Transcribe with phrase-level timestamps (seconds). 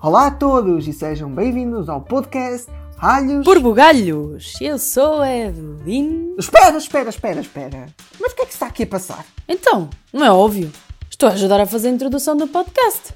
[0.00, 3.44] Olá a todos e sejam bem-vindos ao podcast Alhos.
[3.44, 6.36] Por bugalhos, eu sou a Evelyn.
[6.38, 7.86] Espera, espera, espera, espera.
[8.20, 9.26] Mas o que é que está aqui a passar?
[9.48, 10.70] Então, não é óbvio.
[11.10, 13.12] Estou a ajudar a fazer a introdução do podcast.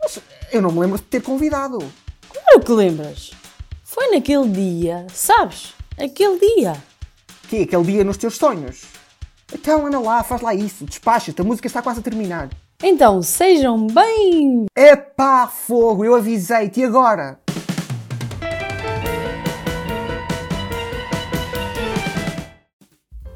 [0.00, 0.18] Mas
[0.50, 1.78] eu não me lembro de ter convidado.
[2.32, 3.32] Claro que lembras.
[3.84, 5.74] Foi naquele dia, sabes?
[6.02, 6.72] Aquele dia.
[7.50, 8.80] Que é aquele dia nos teus sonhos?
[9.52, 12.48] Então anda lá, faz lá isso, despacha-te, a música está quase a terminar.
[12.82, 14.66] Então, sejam bem.
[14.76, 17.40] Epá, fogo, eu avisei-te, e agora?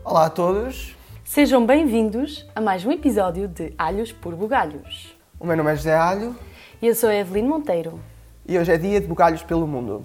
[0.05, 5.17] Olá a todos, Sejam bem-vindos a mais um episódio de Alhos por Bugalhos.
[5.41, 6.37] o meu nome é José Alho
[6.81, 7.99] E eu sou a Evelyn Monteiro.
[8.47, 10.05] e hoje é dia de bugalhos pelo mundo.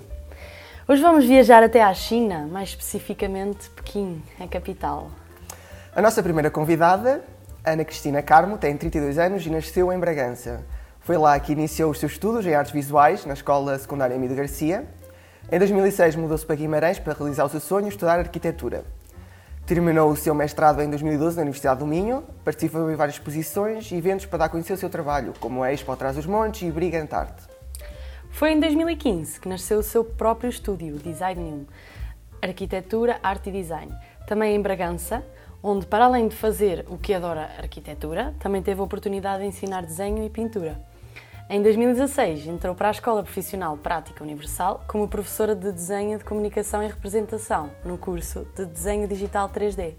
[0.88, 5.12] Hoje vamos viajar até à China, mais especificamente Pequim, a capital.
[5.94, 7.24] A nossa primeira convidada,
[7.68, 10.64] Ana Cristina Carmo, tem 32 anos e nasceu em Bragança.
[11.02, 14.86] Foi lá que iniciou os seus estudos em artes visuais na Escola Secundária Emílio Garcia.
[15.52, 18.86] Em 2006 mudou-se para Guimarães para realizar o seu sonho, estudar arquitetura.
[19.66, 23.96] Terminou o seu mestrado em 2012 na Universidade do Minho, participou em várias exposições e
[23.96, 26.72] eventos para dar a conhecer o seu trabalho, como a Expo Atrás dos Montes e
[26.72, 27.44] Brigante Arte.
[28.30, 31.66] Foi em 2015 que nasceu o seu próprio estúdio, Design 1,
[32.42, 33.94] Arquitetura, Arte e Design,
[34.26, 35.22] também em Bragança,
[35.62, 39.82] onde, para além de fazer o que adora arquitetura, também teve a oportunidade de ensinar
[39.84, 40.80] desenho e pintura.
[41.50, 46.84] Em 2016, entrou para a Escola Profissional Prática Universal como professora de Desenho de Comunicação
[46.84, 49.94] e Representação no curso de Desenho Digital 3D,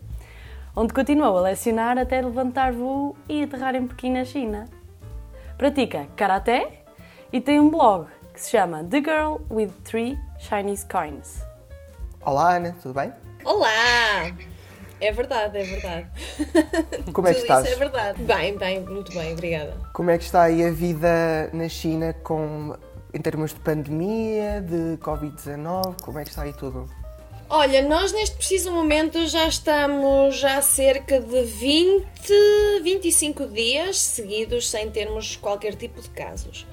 [0.76, 4.66] onde continuou a lecionar até levantar voo e aterrar em Pequim, na China.
[5.56, 6.82] Pratica Karaté
[7.32, 11.42] e tem um blog que se chama The Girl with Three Chinese Coins.
[12.20, 13.10] Olá Ana, tudo bem?
[13.42, 14.34] Olá!
[15.00, 16.06] É verdade, é verdade.
[17.12, 17.64] Como é que estás?
[17.64, 18.22] isso é verdade.
[18.22, 19.74] Bem, bem, muito bem, obrigada.
[19.92, 22.76] Como é que está aí a vida na China com,
[23.14, 26.00] em termos de pandemia, de Covid-19?
[26.02, 26.88] Como é que está aí tudo?
[27.50, 32.04] Olha, nós neste preciso momento já estamos há cerca de 20,
[32.82, 36.66] 25 dias seguidos sem termos qualquer tipo de casos.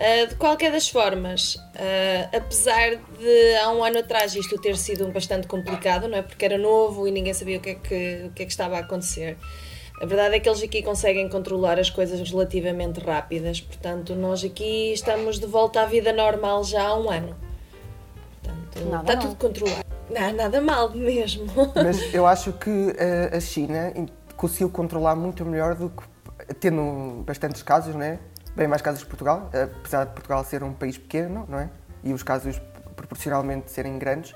[0.00, 5.06] Ah, de qualquer das formas, ah, apesar de há um ano atrás isto ter sido
[5.08, 6.22] bastante complicado, não é?
[6.22, 8.76] Porque era novo e ninguém sabia o que é que, o que, é que estava
[8.76, 9.36] a acontecer.
[10.00, 14.92] A verdade é que eles aqui conseguem controlar as coisas relativamente rápidas, portanto, nós aqui
[14.92, 17.36] estamos de volta à vida normal já há um ano.
[18.42, 19.22] Portanto, Nada está mal.
[19.34, 19.84] tudo controlado.
[20.08, 21.46] Não, nada mal mesmo.
[21.74, 27.24] Mas eu acho que eh, a China in- conseguiu controlar muito melhor do que, tendo
[27.26, 28.20] bastantes casos, né?
[28.58, 31.70] Bem mais casos que Portugal, eh, apesar de Portugal ser um país pequeno, não é?
[32.02, 32.60] E os casos
[32.96, 34.34] proporcionalmente serem grandes,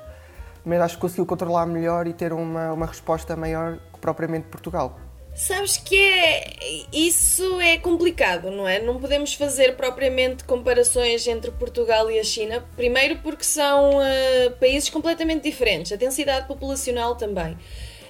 [0.64, 4.98] mas acho que conseguiu controlar melhor e ter uma, uma resposta maior que propriamente Portugal.
[5.34, 6.52] Sabes que é.
[6.92, 8.80] Isso é complicado, não é?
[8.80, 12.62] Não podemos fazer propriamente comparações entre Portugal e a China.
[12.76, 17.56] Primeiro, porque são ah, países completamente diferentes, a densidade populacional também.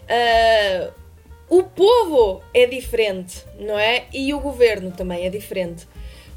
[0.09, 0.91] Ah,
[1.49, 4.07] o povo é diferente, não é?
[4.13, 5.87] E o governo também é diferente.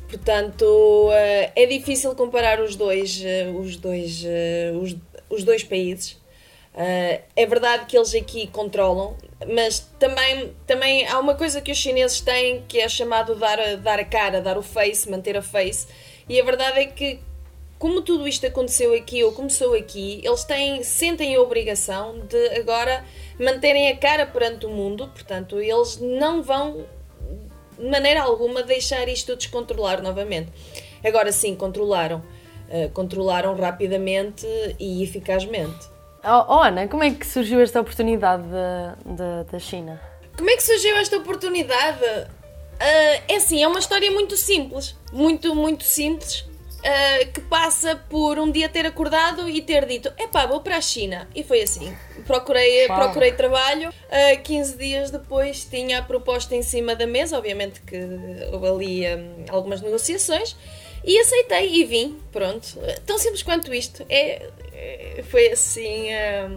[0.08, 4.96] Portanto, ah, é difícil comparar os dois, ah, os dois, ah, os,
[5.30, 6.24] os dois países.
[6.78, 9.16] É verdade que eles aqui controlam,
[9.48, 13.98] mas também, também há uma coisa que os chineses têm que é chamado dar dar
[13.98, 15.88] a cara, dar o face, manter a face.
[16.28, 17.22] E a verdade é que,
[17.80, 23.06] como tudo isto aconteceu aqui ou começou aqui, eles têm, sentem a obrigação de agora
[23.40, 26.86] manterem a cara perante o mundo, portanto, eles não vão
[27.78, 30.52] de maneira alguma deixar isto descontrolar novamente.
[31.03, 32.24] Agora sim, controlaram.
[32.68, 34.47] Uh, controlaram rapidamente
[34.80, 35.88] e eficazmente.
[36.24, 38.44] Oh, oh, Ana, como é que surgiu esta oportunidade
[39.52, 40.02] da, China?
[40.35, 42.03] Como é que surgiu esta oportunidade?
[42.80, 46.46] Ah, é assim, é uma história muito simples, muito, muito simples,
[46.85, 50.81] ah, que passa por um dia ter acordado e ter dito, epá, vou para a
[50.81, 51.28] China.
[51.34, 51.96] E foi assim.
[52.28, 53.00] Procurei, Pá.
[53.00, 57.97] procurei trabalho, ah, 15 dias depois tinha a proposta em cima da mesa, obviamente que
[58.51, 59.18] houve ali ah,
[59.50, 60.56] algumas negociações,
[61.03, 62.79] e aceitei e vim, pronto.
[63.05, 64.05] Tão simples quanto isto.
[64.09, 66.49] É, é- foi assim, ah,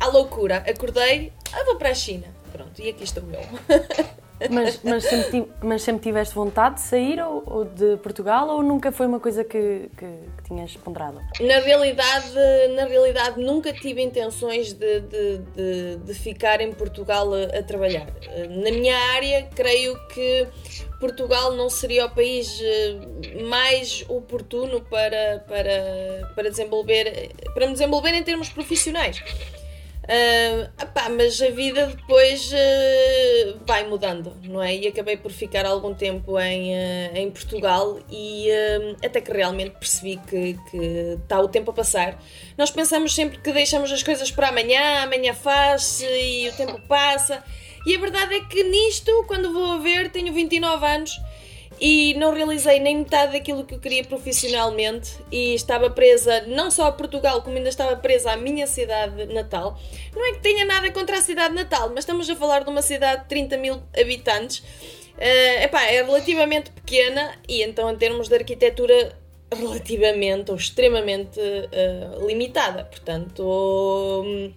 [0.00, 0.58] à loucura.
[0.68, 2.26] Acordei, ah, vou para a China.
[2.52, 3.40] Pronto, e aqui estou eu.
[4.50, 8.92] Mas, mas, sempre, mas sempre tiveste vontade de sair ou, ou de Portugal ou nunca
[8.92, 11.20] foi uma coisa que, que, que tinhas ponderado?
[11.40, 12.34] Na realidade,
[12.74, 18.06] na realidade nunca tive intenções de, de, de, de ficar em Portugal a, a trabalhar.
[18.48, 20.46] Na minha área, creio que
[21.00, 28.14] Portugal não seria o país eh, mais oportuno para, para, para, desenvolver, para me desenvolver
[28.14, 29.22] em termos profissionais.
[30.08, 34.74] Uh, epá, mas a vida depois uh, vai mudando, não é?
[34.74, 38.48] E acabei por ficar algum tempo em, uh, em Portugal e
[39.04, 42.18] até que realmente percebi que, que está o tempo a passar.
[42.56, 47.44] Nós pensamos sempre que deixamos as coisas para amanhã, amanhã faz e o tempo passa.
[47.84, 51.20] E a verdade é que nisto, quando vou a ver, tenho 29 anos
[51.80, 56.86] e não realizei nem metade daquilo que eu queria profissionalmente e estava presa não só
[56.86, 59.78] a Portugal, como ainda estava presa à minha cidade natal.
[60.14, 62.82] Não é que tenha nada contra a cidade natal, mas estamos a falar de uma
[62.82, 64.58] cidade de 30 mil habitantes.
[64.58, 69.16] Uh, epá, é relativamente pequena e então em termos de arquitetura
[69.52, 72.84] relativamente ou extremamente uh, limitada.
[72.84, 74.52] Portanto, um,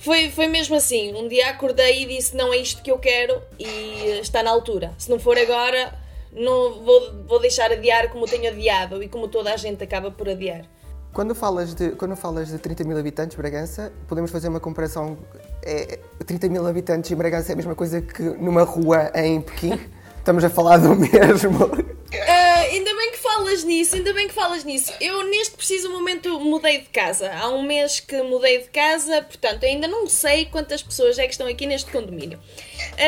[0.00, 1.14] foi, foi mesmo assim.
[1.14, 4.92] Um dia acordei e disse: Não é isto que eu quero e está na altura.
[4.98, 5.94] Se não for agora,
[6.32, 10.28] não vou, vou deixar adiar como tenho adiado e como toda a gente acaba por
[10.28, 10.64] adiar.
[11.12, 15.18] Quando falas de, quando falas de 30 mil habitantes, Bragança, podemos fazer uma comparação.
[15.62, 19.78] É, 30 mil habitantes em Bragança é a mesma coisa que numa rua em Pequim?
[20.20, 21.64] Estamos a falar do mesmo.
[21.64, 24.92] Uh, ainda bem que falas nisso, ainda bem que falas nisso.
[25.00, 27.32] Eu neste preciso momento mudei de casa.
[27.32, 31.32] Há um mês que mudei de casa, portanto ainda não sei quantas pessoas é que
[31.32, 32.38] estão aqui neste condomínio.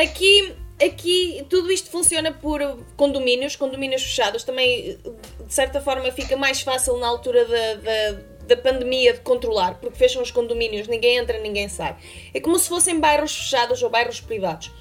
[0.01, 2.59] Aqui aqui tudo isto funciona por
[2.97, 4.43] condomínios, condomínios fechados.
[4.43, 4.97] Também,
[5.45, 9.97] de certa forma, fica mais fácil na altura da, da, da, pandemia de controlar, porque
[9.97, 11.95] fecham os condomínios, ninguém entra, ninguém sai.
[12.33, 14.71] É como se fossem bairros fechados ou bairros privados.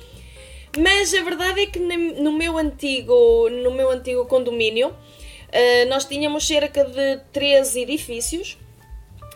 [0.79, 6.47] Mas a verdade é que no meu antigo, no meu antigo condomínio, uh, nós tínhamos
[6.47, 8.57] cerca de 13 edifícios.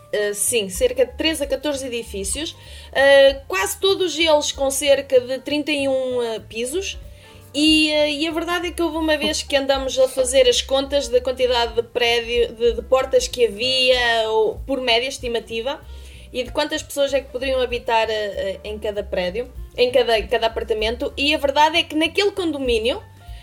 [0.06, 5.38] Uh, sim, cerca de 13 a 14 edifícios, uh, quase todos eles com cerca de
[5.40, 6.98] 31 uh, pisos.
[7.52, 11.08] E, e, a verdade é que houve uma vez que andamos a fazer as contas
[11.08, 15.80] da quantidade de prédio, de, de portas que havia, ou, por média estimativa,
[16.30, 18.08] e de quantas pessoas é que poderiam habitar
[18.62, 21.12] em cada prédio, em cada, cada apartamento.
[21.16, 23.02] E a verdade é que naquele condomínio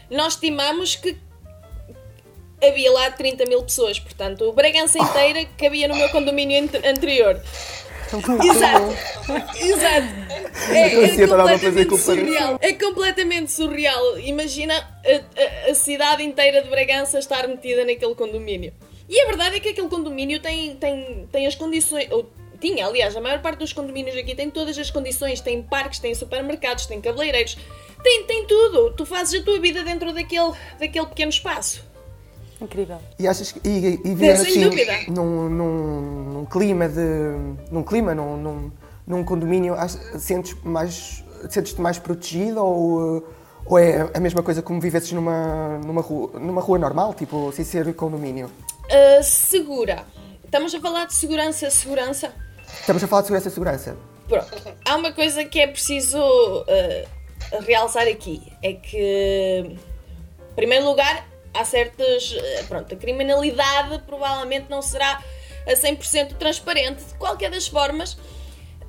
[0.10, 1.18] nós estimamos que
[2.62, 7.42] havia lá 30 mil pessoas, portanto, o Bragança inteira cabia no meu condomínio anterior.
[8.14, 8.96] Exato,
[9.60, 10.08] exato.
[10.70, 12.60] É, é completamente surreal.
[12.62, 14.20] É completamente surreal.
[14.20, 18.72] Imagina a, a, a, cidade inteira de Bragança estar metida naquele condomínio.
[19.10, 22.08] E a verdade é que aquele condomínio tem, tem, tem as condições.
[22.12, 22.30] Ou,
[22.64, 26.16] tinha, aliás, a maior parte dos condomínios aqui tem todas as condições: tem parques, tem
[26.16, 27.58] supermercados, tem cabeleireiros,
[28.02, 28.92] tem, tem tudo.
[28.92, 31.84] Tu fazes a tua vida dentro daquele, daquele pequeno espaço.
[32.62, 33.00] Incrível.
[33.20, 34.64] E achas que e, e viver assim
[35.10, 37.02] num, num, num, clima de
[37.70, 38.72] num clima num, num,
[39.06, 39.76] num condomínio
[40.18, 43.28] sentes mais sentes-te mais protegido ou
[43.66, 47.66] ou é a mesma coisa como vivesses numa numa rua numa rua normal tipo sem
[47.66, 48.50] ser condomínio?
[48.86, 50.06] Uh, segura.
[50.46, 52.32] Estamos a falar de segurança, segurança.
[52.80, 53.98] Estamos a falar de segurança, segurança.
[54.28, 54.78] Pronto.
[54.86, 58.98] Há uma coisa que é preciso uh, realçar aqui é que
[59.66, 62.36] em primeiro lugar há certas.
[62.38, 65.24] Eh, pronto, a criminalidade provavelmente não será
[65.68, 67.04] a 100% transparente.
[67.04, 68.18] De qualquer das formas.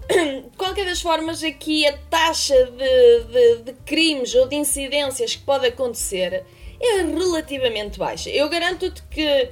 [0.08, 5.42] De qualquer das formas, aqui a taxa de, de, de crimes ou de incidências que
[5.42, 6.44] pode acontecer
[6.80, 8.28] é relativamente baixa.
[8.30, 9.50] Eu garanto-te que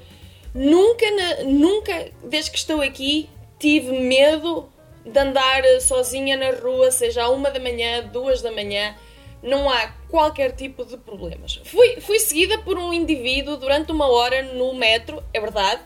[0.54, 1.06] nunca,
[1.44, 3.28] nunca, desde que estou aqui,
[3.62, 4.68] tive medo
[5.06, 8.96] de andar sozinha na rua, seja uma da manhã, duas da manhã
[9.42, 11.60] não há qualquer tipo de problemas.
[11.64, 15.82] Fui, fui seguida por um indivíduo durante uma hora no metro, é verdade.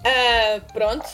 [0.00, 1.06] Uh, pronto,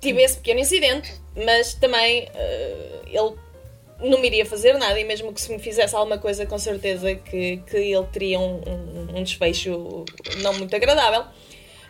[0.00, 5.32] tive esse pequeno incidente, mas também uh, ele não me iria fazer nada e mesmo
[5.32, 9.22] que se me fizesse alguma coisa, com certeza que, que ele teria um, um, um
[9.22, 10.04] desfecho
[10.42, 11.24] não muito agradável.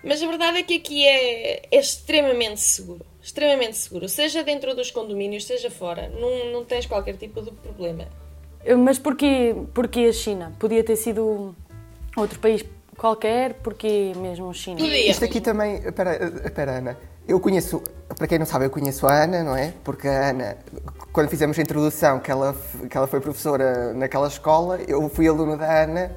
[0.03, 3.10] Mas a verdade é que aqui é, é extremamente seguro.
[3.31, 4.09] Extremamente seguro.
[4.09, 6.09] Seja dentro dos condomínios, seja fora.
[6.09, 8.09] Não, não tens qualquer tipo de problema.
[8.85, 10.53] Mas porquê, porquê a China?
[10.59, 11.55] Podia ter sido
[12.17, 12.65] outro país
[12.99, 14.79] qualquer, porquê mesmo a China?
[14.79, 15.09] Podia.
[15.09, 15.77] Isto aqui também.
[15.77, 16.99] Espera, espera, Ana.
[17.29, 17.81] Eu conheço,
[18.19, 19.75] para quem não sabe, eu conheço a Ana, não é?
[19.85, 20.59] Porque a Ana,
[21.13, 22.57] quando fizemos a introdução, que ela,
[22.91, 26.17] que ela foi professora naquela escola, eu fui aluno da Ana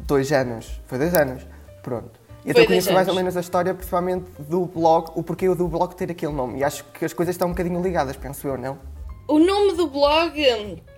[0.00, 0.80] dois anos.
[0.88, 1.46] Foi dois anos.
[1.80, 2.23] Pronto.
[2.44, 6.10] Então conheço mais ou menos a história, principalmente do blog, o porquê do blog ter
[6.10, 6.58] aquele nome.
[6.58, 8.78] E acho que as coisas estão um bocadinho ligadas, penso eu, não?
[9.26, 10.34] O nome do blog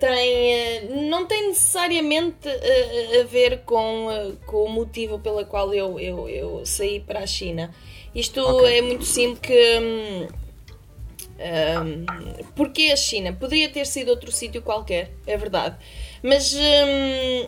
[0.01, 5.73] tem, eh, não tem necessariamente a, a ver com, eh, com o motivo pelo qual
[5.73, 7.73] eu, eu, eu saí para a China.
[8.13, 8.79] Isto okay.
[8.79, 9.79] é muito simples que.
[11.39, 12.05] Um, hum,
[12.53, 13.31] porque a China?
[13.31, 15.77] Poderia ter sido outro sítio qualquer, é verdade.
[16.21, 17.47] Mas um,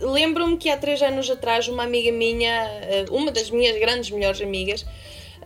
[0.00, 2.50] lembro-me que há três anos atrás uma amiga minha,
[2.82, 4.84] eh, uma das minhas grandes melhores amigas,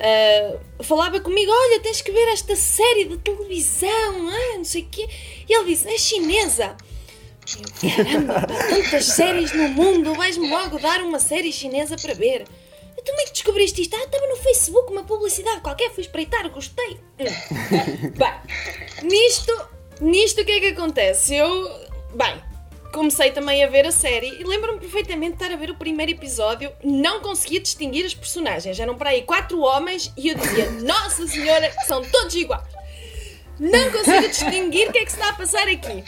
[0.01, 4.87] Uh, falava comigo: Olha, tens que ver esta série de televisão, ah, não sei o
[4.87, 5.07] quê.
[5.47, 6.75] E ele disse: É chinesa.
[7.81, 12.45] Caramba, tantas séries no mundo, vais-me logo dar uma série chinesa para ver.
[12.97, 13.95] Tu como é que descobriste isto?
[13.95, 16.99] Ah, estava no Facebook uma publicidade qualquer, fui espreitar, gostei.
[17.19, 19.69] Bem, nisto,
[20.01, 21.35] nisto o que é que acontece?
[21.35, 21.49] Eu,
[22.15, 22.43] bem,
[22.93, 26.13] comecei também a ver a série e lembro-me perfeitamente de estar a ver o primeiro
[26.13, 28.79] episódio, não conseguia distinguir as personagens.
[28.79, 32.65] Eram para aí quatro homens e eu dizia, Nossa Senhora, são todos iguais.
[33.59, 36.03] Não consigo distinguir o que é que se está a passar aqui.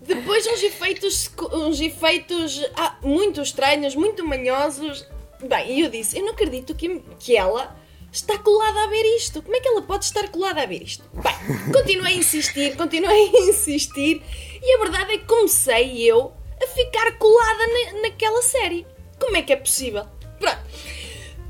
[0.00, 5.06] Depois uns efeitos, uns efeitos ah, muito estranhos, muito manhosos.
[5.42, 7.76] Bem, e eu disse, eu não acredito que, que ela
[8.12, 9.42] está colada a ver isto.
[9.42, 11.04] Como é que ela pode estar colada a ver isto?
[11.14, 14.22] Bem, continuei a insistir, continuei a insistir
[14.62, 18.86] e a verdade é que comecei eu a ficar colada na, naquela série.
[19.18, 20.06] Como é que é possível?
[20.38, 20.58] Pronto.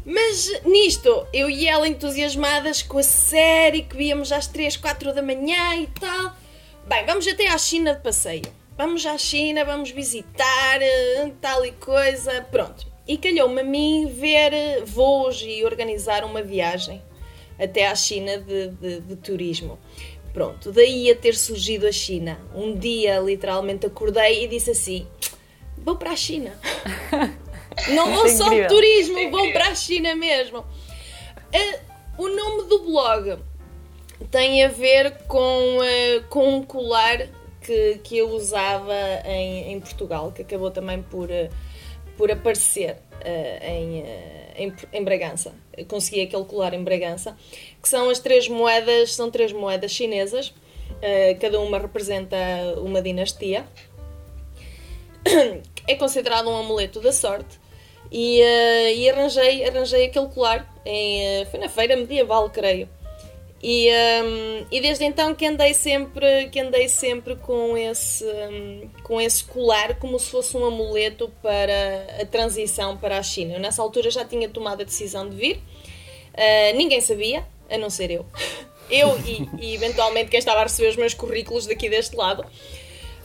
[0.04, 5.22] Mas nisto, eu e ela entusiasmadas com a série que víamos às 3, 4 da
[5.22, 6.34] manhã e tal.
[6.86, 8.50] Bem, vamos até à China de passeio.
[8.74, 12.40] Vamos à China, vamos visitar, eh, tal e coisa.
[12.50, 12.86] Pronto.
[13.08, 17.02] E calhou-me a mim ver eh, voos e organizar uma viagem
[17.58, 19.78] até à China de, de, de turismo.
[20.32, 22.38] Pronto, daí a ter surgido a China.
[22.54, 25.06] Um dia, literalmente, acordei e disse assim:
[25.78, 26.52] vou para a China.
[27.88, 30.58] Não vou só de turismo, vou para a China mesmo.
[30.58, 31.78] Uh,
[32.18, 33.38] o nome do blog
[34.30, 37.26] tem a ver com, uh, com um colar
[37.60, 41.28] que, que eu usava em, em Portugal, que acabou também por.
[42.18, 44.04] Por aparecer uh, em, uh,
[44.56, 45.54] em, em, Bragança.
[45.76, 47.36] Eu consegui aquele colar em Bragança,
[47.80, 52.36] que são as três moedas, são três moedas chinesas, uh, cada uma representa
[52.78, 53.66] uma dinastia.
[55.86, 57.58] É considerado um amuleto da sorte.
[58.12, 62.86] E, e arranjei, arranjei aquele colar, em, foi na feira medieval, creio.
[63.60, 69.20] E, um, e desde então que andei sempre, que andei sempre com, esse, um, com
[69.20, 73.54] esse colar como se fosse um amuleto para a transição para a China.
[73.54, 77.90] Eu, nessa altura já tinha tomado a decisão de vir, uh, ninguém sabia, a não
[77.90, 78.26] ser eu.
[78.90, 82.42] Eu e, e, eventualmente quem estava a receber os meus currículos daqui deste lado.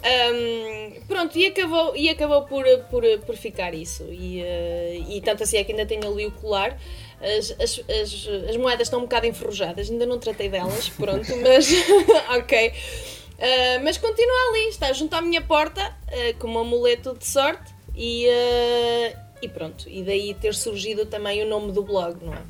[0.03, 4.03] Um, pronto, e acabou, e acabou por, por, por ficar isso.
[4.11, 6.77] E, uh, e tanto assim é que ainda tenho ali o colar
[7.23, 11.69] as, as, as, as, moedas estão um bocado enferrujadas, ainda não tratei delas, pronto, mas
[12.37, 12.69] ok.
[12.69, 17.73] Uh, mas continua ali, está junto à minha porta, uh, com um amuleto de sorte
[17.95, 19.89] e, uh, e pronto.
[19.89, 22.41] E daí ter surgido também o nome do blog, não é?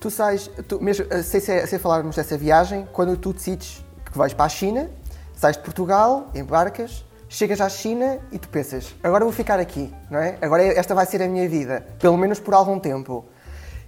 [0.00, 4.46] Tu sais, tu, mesmo, sem, sem falarmos dessa viagem, quando tu decides que vais para
[4.46, 4.90] a China,
[5.34, 10.18] sais de Portugal, embarcas, chegas à China e tu pensas, agora vou ficar aqui, não
[10.18, 10.36] é?
[10.42, 13.24] Agora esta vai ser a minha vida, pelo menos por algum tempo.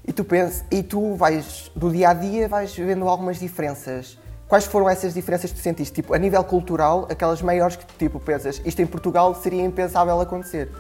[0.06, 4.18] E tu pensas, e tu vais do dia a dia vais vendo algumas diferenças.
[4.46, 5.94] Quais foram essas diferenças que tu sentiste?
[5.94, 10.20] Tipo, a nível cultural, aquelas maiores que tu tipo, pensas, isto em Portugal seria impensável
[10.20, 10.70] acontecer.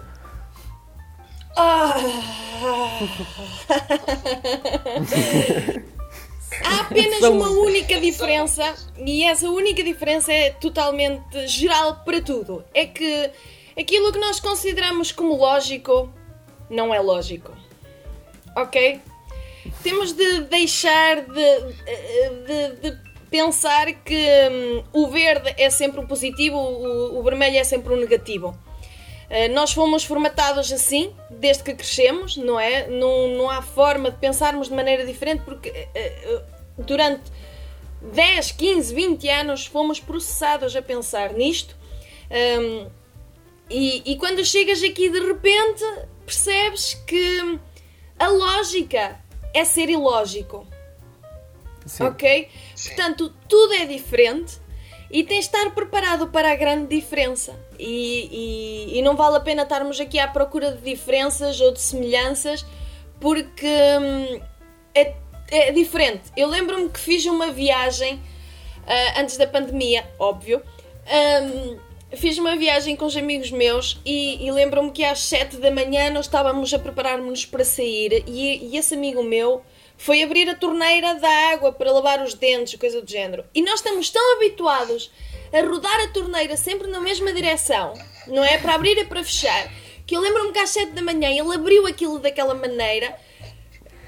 [1.56, 1.94] Ah.
[6.64, 12.64] Há apenas uma única diferença e essa única diferença é totalmente geral para tudo.
[12.72, 13.30] É que
[13.78, 16.08] aquilo que nós consideramos como lógico
[16.70, 17.50] não é lógico.
[18.56, 19.00] Ok?
[19.82, 21.60] Temos de deixar de,
[22.46, 22.98] de, de
[23.30, 27.96] pensar que hum, o verde é sempre o positivo, o, o vermelho é sempre o
[27.96, 28.56] negativo.
[29.28, 32.86] Uh, nós fomos formatados assim, desde que crescemos, não é?
[32.86, 36.42] Não, não há forma de pensarmos de maneira diferente, porque uh, uh,
[36.78, 37.24] durante
[38.12, 41.74] 10, 15, 20 anos fomos processados a pensar nisto.
[42.30, 42.88] Um,
[43.68, 45.84] e, e quando chegas aqui de repente,
[46.24, 47.58] percebes que
[48.18, 49.18] a lógica
[49.54, 50.66] é ser ilógico.
[51.86, 52.04] Sim.
[52.04, 52.48] Ok?
[52.74, 52.88] Sim.
[52.88, 54.58] Portanto, tudo é diferente
[55.10, 57.54] e tens de estar preparado para a grande diferença.
[57.78, 61.80] E, e, e, não vale a pena estarmos aqui à procura de diferenças ou de
[61.80, 62.64] semelhanças
[63.20, 64.40] porque hum,
[64.94, 65.14] é,
[65.50, 66.22] é, diferente.
[66.36, 70.62] Eu lembro-me que fiz uma viagem uh, antes da pandemia, óbvio.
[71.06, 71.78] Um,
[72.16, 76.10] fiz uma viagem com os amigos meus e, e lembro-me que às 7 da manhã
[76.10, 79.62] nós estávamos a preparar-nos para sair e, e, esse amigo meu
[79.96, 83.44] foi abrir a torneira da água para lavar os dentes, coisa do género.
[83.54, 85.10] E nós estamos tão habituados
[85.52, 87.94] a rodar a torneira sempre na mesma direção,
[88.26, 88.58] não é?
[88.58, 89.70] Para abrir e para fechar,
[90.06, 93.16] que eu lembro-me que às 7 da manhã ele abriu aquilo daquela maneira.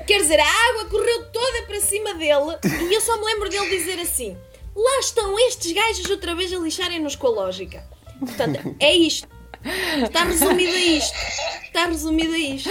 [0.06, 2.58] Quer dizer, a água correu toda para cima dele
[2.90, 4.36] e eu só me lembro dele dizer assim:
[4.76, 7.84] lá estão estes gajos outra vez a lixarem-nos com a lógica.
[8.20, 9.28] Portanto, é isto.
[10.04, 11.16] Está resumido a isto.
[11.64, 12.70] Está resumido a isto.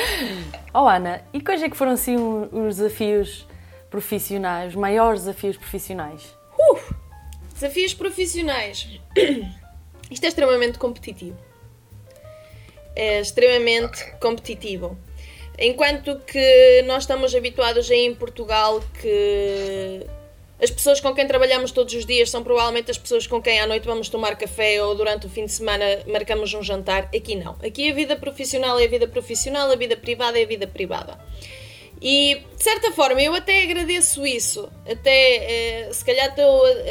[0.73, 3.45] Oh Ana, e quais é que foram assim os desafios
[3.89, 6.35] profissionais, os maiores desafios profissionais?
[6.57, 6.79] Uh,
[7.53, 8.87] desafios profissionais.
[10.11, 11.37] Isto é extremamente competitivo.
[12.95, 14.97] É extremamente competitivo.
[15.57, 20.05] Enquanto que nós estamos habituados aí em Portugal que
[20.61, 23.67] as pessoas com quem trabalhamos todos os dias são provavelmente as pessoas com quem à
[23.67, 27.09] noite vamos tomar café ou durante o fim de semana marcamos um jantar.
[27.15, 27.57] Aqui não.
[27.63, 31.19] Aqui a vida profissional é a vida profissional, a vida privada é a vida privada.
[32.01, 34.69] E de certa forma eu até agradeço isso.
[34.89, 36.33] Até eh, se calhar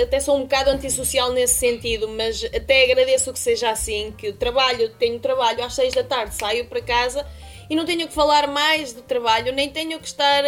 [0.02, 4.90] até sou um bocado antissocial nesse sentido, mas até agradeço que seja assim, que trabalho,
[4.98, 7.26] tenho trabalho às seis da tarde, saio para casa
[7.70, 10.42] e não tenho que falar mais do trabalho, nem tenho que estar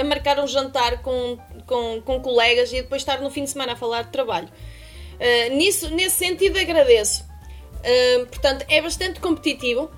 [0.00, 3.72] a marcar um jantar com, com, com colegas e depois estar no fim de semana
[3.72, 4.48] a falar de trabalho.
[4.48, 7.24] Uh, nisso, nesse sentido, agradeço.
[7.80, 9.90] Uh, portanto, é bastante competitivo.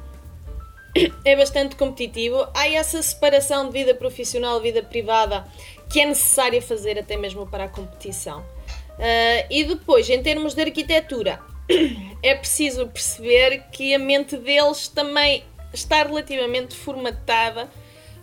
[1.25, 2.47] É bastante competitivo.
[2.55, 5.47] Há essa separação de vida profissional e vida privada
[5.91, 8.41] que é necessária fazer até mesmo para a competição.
[8.41, 11.41] Uh, e depois, em termos de arquitetura,
[12.23, 17.71] é preciso perceber que a mente deles também está relativamente formatada.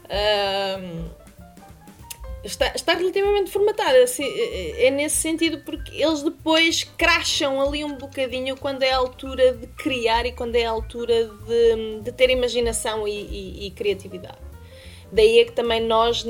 [0.05, 1.09] Uh,
[2.43, 4.03] está, está relativamente formatada.
[4.03, 8.97] Assim, é, é nesse sentido porque eles depois cracham ali um bocadinho quando é a
[8.97, 13.71] altura de criar e quando é a altura de, de ter imaginação e, e, e
[13.71, 14.37] criatividade.
[15.11, 16.23] Daí é que também nós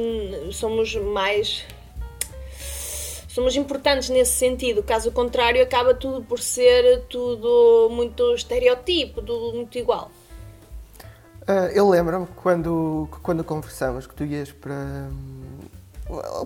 [0.51, 1.65] somos mais
[3.27, 4.83] somos importantes nesse sentido.
[4.83, 10.11] Caso contrário, acaba tudo por ser tudo muito estereotipo, tudo muito igual.
[11.41, 15.09] Uh, eu lembro-me quando, quando conversamos que tu ias para,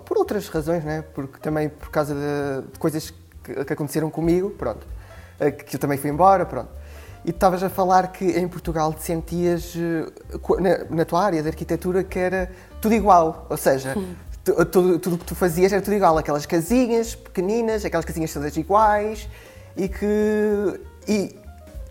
[0.04, 1.02] por outras razões, né?
[1.14, 4.86] Porque também por causa de, de coisas que, que, aconteceram comigo, pronto,
[5.40, 6.68] eh, que eu também fui embora, pronto.
[7.24, 10.12] E tu estavas a falar que em Portugal te sentias, eh,
[10.60, 13.96] na, na, tua área de arquitetura, que era tudo igual, ou seja,
[14.44, 18.32] tu, tudo, tudo o que tu fazias era tudo igual, aquelas casinhas pequeninas, aquelas casinhas
[18.32, 19.28] todas iguais,
[19.76, 20.80] e que...
[21.08, 21.44] E,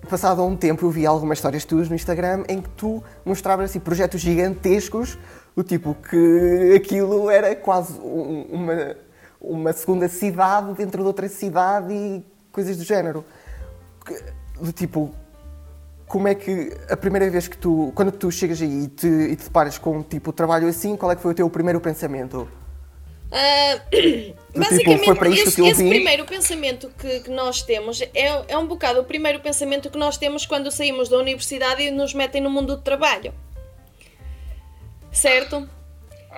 [0.10, 3.80] passado um tempo eu vi algumas histórias tuas no Instagram em que tu mostravas assim,
[3.80, 5.18] projetos gigantescos
[5.56, 8.96] o tipo que aquilo era quase uma,
[9.40, 13.24] uma segunda cidade dentro de outra cidade e coisas do género.
[14.60, 15.14] Do tipo,
[16.08, 19.36] como é que a primeira vez que tu, quando tu chegas aí e te, e
[19.36, 21.80] te deparas com um tipo de trabalho assim, qual é que foi o teu primeiro
[21.80, 22.48] pensamento?
[23.34, 28.44] Uh, basicamente, tipo, foi para isto esse, esse primeiro pensamento que, que nós temos é,
[28.48, 32.14] é um bocado o primeiro pensamento que nós temos quando saímos da universidade e nos
[32.14, 33.34] metem no mundo do trabalho
[35.14, 35.70] certo?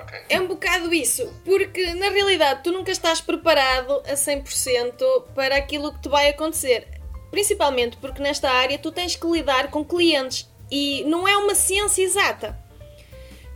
[0.03, 0.19] Okay.
[0.29, 5.93] É um bocado isso, porque na realidade tu nunca estás preparado a 100% para aquilo
[5.93, 6.85] que te vai acontecer.
[7.31, 12.03] Principalmente porque nesta área tu tens que lidar com clientes e não é uma ciência
[12.03, 12.57] exata.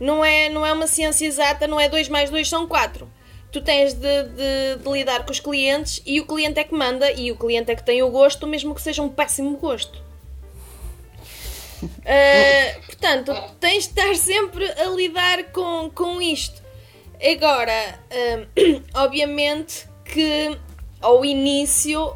[0.00, 3.10] Não é, não é uma ciência exata, não é 2 mais 2 são 4.
[3.52, 7.10] Tu tens de, de, de lidar com os clientes e o cliente é que manda
[7.12, 10.02] e o cliente é que tem o gosto, mesmo que seja um péssimo gosto.
[11.82, 16.62] Uh, portanto, tens de estar sempre a lidar com, com isto.
[17.22, 20.56] Agora, uh, obviamente que
[21.00, 22.14] ao início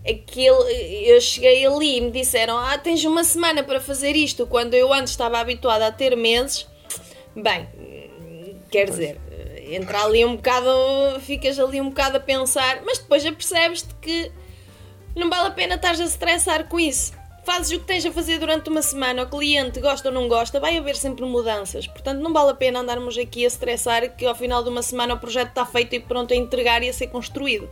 [0.00, 4.74] aquele, eu cheguei ali e me disseram ah, tens uma semana para fazer isto, quando
[4.74, 6.66] eu antes estava habituada a ter meses.
[7.34, 7.68] Bem,
[8.70, 9.20] quer dizer,
[9.70, 10.70] entra ali um bocado,
[11.20, 14.30] ficas ali um bocado a pensar, mas depois já percebes-te que
[15.14, 17.15] não vale a pena estar a estressar com isso
[17.46, 20.58] fazes o que tens a fazer durante uma semana, o cliente gosta ou não gosta,
[20.58, 21.86] vai haver sempre mudanças.
[21.86, 25.14] Portanto, não vale a pena andarmos aqui a estressar que ao final de uma semana
[25.14, 27.70] o projeto está feito e pronto a entregar e a ser construído.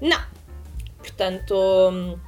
[0.00, 0.22] Não.
[0.96, 2.20] Portanto,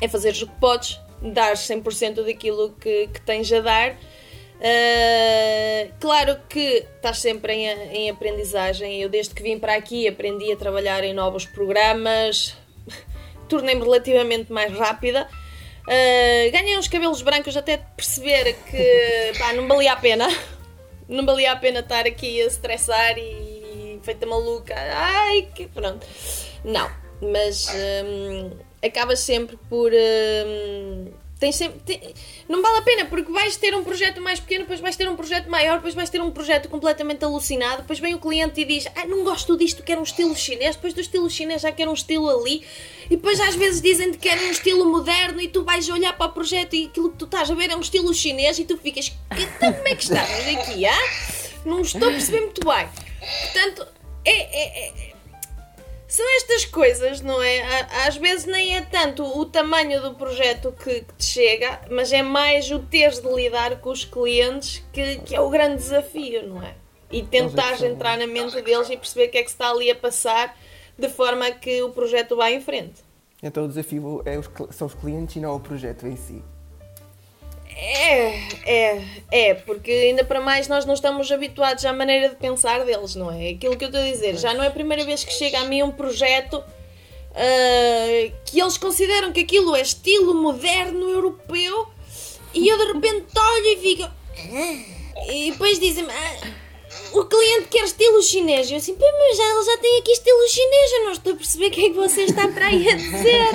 [0.00, 3.90] é fazer o que podes, dar 100% daquilo que, que tens a dar.
[3.90, 9.02] Uh, claro que estás sempre em, em aprendizagem.
[9.02, 12.56] Eu, desde que vim para aqui, aprendi a trabalhar em novos programas,
[13.46, 15.28] tornei-me relativamente mais rápida.
[15.88, 20.28] Uh, ganhei uns cabelos brancos até perceber que pá, não valia a pena.
[21.08, 24.74] Não valia a pena estar aqui a estressar e feita maluca.
[24.76, 26.06] Ai, que pronto.
[26.62, 26.90] Não,
[27.22, 27.68] mas
[28.04, 28.50] um,
[28.86, 29.90] acabas sempre por.
[29.90, 32.14] Um, Tens sempre, tem,
[32.48, 35.14] não vale a pena porque vais ter um projeto mais pequeno, depois vais ter um
[35.14, 38.86] projeto maior, depois vais ter um projeto completamente alucinado, depois vem o cliente e diz:
[38.96, 41.94] ah, não gosto disto, quero um estilo chinês, depois do estilo chinês já quero um
[41.94, 42.64] estilo ali,
[43.04, 46.26] e depois às vezes dizem-te que querem um estilo moderno e tu vais olhar para
[46.26, 48.76] o projeto e aquilo que tu estás a ver é um estilo chinês e tu
[48.76, 50.86] ficas: então como é que estamos aqui?
[50.86, 50.98] Ah?
[51.64, 52.88] Não estou a perceber muito bem.
[53.52, 53.86] Portanto,
[54.24, 55.17] é, é, é
[56.08, 57.60] são estas coisas, não é?
[58.06, 62.22] Às vezes nem é tanto o tamanho do projeto que, que te chega, mas é
[62.22, 66.62] mais o teres de lidar com os clientes que, que é o grande desafio, não
[66.62, 66.74] é?
[67.12, 69.90] E tentares entrar na mente deles e perceber o que é que se está ali
[69.90, 70.56] a passar
[70.98, 73.02] de forma que o projeto vá em frente.
[73.42, 76.42] Então o desafio é os, são os clientes e não o projeto em si.
[77.76, 82.84] É, é, é, porque ainda para mais nós não estamos habituados à maneira de pensar
[82.84, 83.50] deles, não é?
[83.50, 85.64] Aquilo que eu estou a dizer, já não é a primeira vez que chega a
[85.64, 91.88] mim um projeto uh, que eles consideram que aquilo é estilo moderno europeu
[92.54, 94.02] e eu de repente olho e fico.
[94.04, 96.10] Ah", e depois dizem-me.
[96.10, 96.67] Ah,
[97.12, 98.68] o cliente quer estilo chinês.
[98.68, 101.36] E eu assim, mas já, ele já tem aqui estilo chinês, eu não estou a
[101.36, 103.48] perceber o que é que você está para aí a dizer.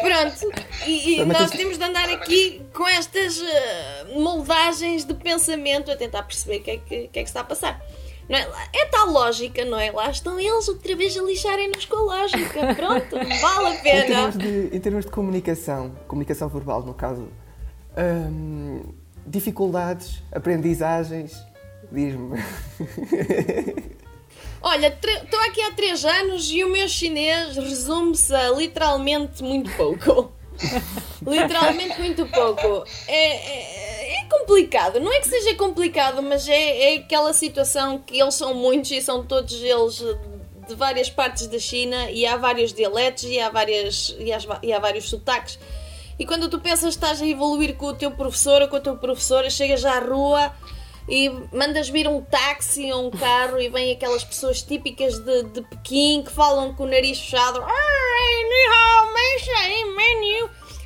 [0.00, 5.96] Pronto, e, e nós temos de andar aqui com estas uh, moldagens de pensamento a
[5.96, 7.80] tentar perceber o que é que, que, é que está a passar.
[8.28, 8.46] Não é?
[8.74, 9.90] é tal lógica, não é?
[9.90, 12.74] Lá estão eles outra vez a lixarem-nos com a lógica.
[12.74, 14.04] Pronto, vale a pena.
[14.04, 17.26] Em termos de, em termos de comunicação, comunicação verbal no caso,
[17.96, 18.82] hum,
[19.26, 21.42] dificuldades, aprendizagens,
[21.90, 22.38] Diz-me.
[24.60, 30.32] Olha, estou aqui há três anos e o meu chinês resume-se a literalmente muito pouco.
[31.26, 32.84] literalmente muito pouco.
[33.06, 34.98] É, é, é, complicado.
[35.00, 39.00] Não é que seja complicado, mas é, é aquela situação que eles são muitos e
[39.00, 40.04] são todos eles
[40.68, 44.72] de várias partes da China e há vários dialetos e há, várias, e há, e
[44.72, 45.58] há vários sotaques.
[46.18, 48.80] E quando tu pensas que estás a evoluir com o teu professor ou com a
[48.80, 50.52] tua professora, chegas à rua
[51.08, 55.62] e mandas vir um táxi ou um carro e vem aquelas pessoas típicas de, de
[55.62, 57.60] Pequim que falam com o nariz fechado.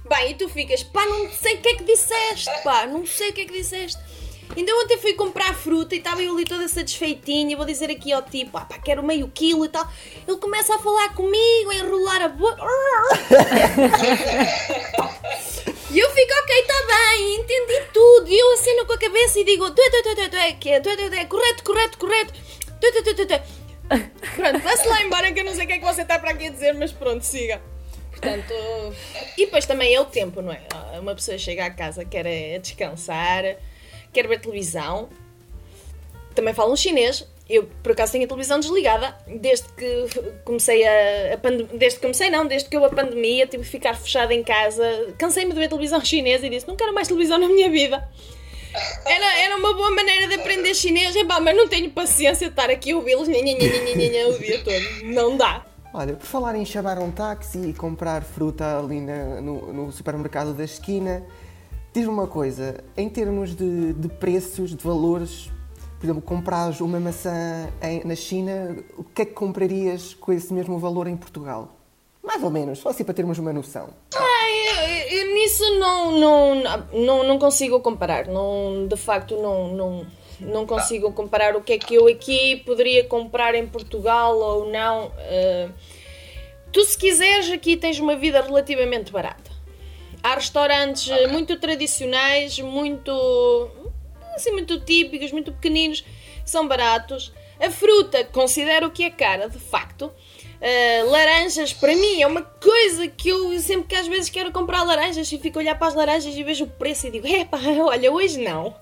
[0.09, 3.31] Bem, e tu ficas, pá, não sei o que é que disseste, pá, não sei
[3.31, 3.99] o que é que disseste.
[4.55, 7.57] Ainda ontem fui comprar fruta e estava eu ali toda satisfeitinha.
[7.57, 9.89] Vou dizer aqui ao tipo, ah, pá, quero meio quilo e tal.
[10.29, 12.63] Ele começa a falar comigo, a enrolar a boca.
[15.93, 18.27] E eu fico, ok, está bem, entendi tudo.
[18.27, 20.91] E eu assino com a cabeça e digo, tu, tu, tu, tu, tu, é, tu,
[20.97, 22.33] tu, correto, correto, correto.
[22.81, 23.35] Tu, tu, tu, tu, tu.
[24.37, 26.31] Pronto, vá-se lá embora que eu não sei o que é que você está para
[26.31, 27.61] aqui a dizer, mas pronto, siga.
[28.11, 28.55] Portanto,
[29.37, 30.63] e depois também é o tempo, não é?
[30.99, 33.45] Uma pessoa chega à casa, quer é descansar,
[34.13, 35.11] quer ver televisão.
[36.35, 40.07] Também fala um chinês, eu, por acaso, tenho a televisão desligada desde que
[40.43, 43.95] comecei a, a Desde que comecei, não, desde que eu a pandemia tive que ficar
[43.95, 44.83] fechada em casa.
[45.19, 48.09] Cansei-me de ver televisão chinesa e disse: não quero mais televisão na minha vida.
[49.05, 52.71] Era, era uma boa maneira de aprender chinês, Epá, mas não tenho paciência de estar
[52.71, 55.05] aqui a ouvi-los o dia todo.
[55.05, 55.67] Não dá.
[55.93, 60.55] Olha, por falar em chamar um táxi e comprar fruta ali na, no, no supermercado
[60.55, 61.23] da esquina,
[61.93, 65.51] diz-me uma coisa: em termos de, de preços, de valores,
[66.03, 70.53] por exemplo, comprares uma maçã em, na China, o que é que comprarias com esse
[70.53, 71.69] mesmo valor em Portugal?
[72.21, 73.91] Mais ou menos, só assim para termos uma noção.
[74.13, 76.55] Ah, eu, eu, nisso não, não,
[76.93, 78.27] não, não consigo comparar.
[78.27, 80.07] Não, de facto, não, não,
[80.41, 85.07] não consigo comparar o que é que eu aqui poderia comprar em Portugal ou não.
[85.07, 85.73] Uh,
[86.73, 89.53] tu, se quiseres, aqui tens uma vida relativamente barata.
[90.21, 93.71] Há restaurantes muito tradicionais, muito
[94.35, 96.05] assim muito típicos, muito pequeninos,
[96.45, 97.33] são baratos.
[97.61, 100.07] A fruta considero que é cara, de facto.
[100.07, 104.85] Uh, laranjas, para mim, é uma coisa que eu sempre que às vezes quero comprar
[104.85, 107.59] laranjas e fico a olhar para as laranjas e vejo o preço e digo: epá,
[107.83, 108.75] olha, hoje não.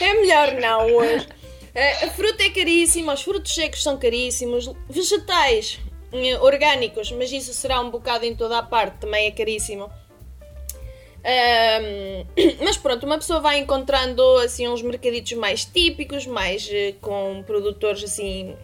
[0.00, 1.24] É melhor não hoje.
[1.26, 5.78] Uh, a fruta é caríssima, os frutos secos são caríssimos, vegetais
[6.12, 9.88] uh, orgânicos, mas isso será um bocado em toda a parte, também é caríssimo.
[11.22, 12.24] Um,
[12.64, 18.02] mas pronto, uma pessoa vai encontrando assim uns mercaditos mais típicos, mais uh, com produtores
[18.04, 18.56] assim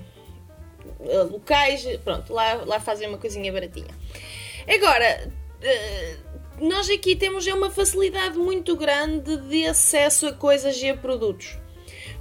[1.01, 3.95] uh, locais, pronto, lá, lá fazem uma coisinha baratinha.
[4.67, 10.89] Agora, uh, nós aqui temos é uma facilidade muito grande de acesso a coisas e
[10.89, 11.59] a produtos.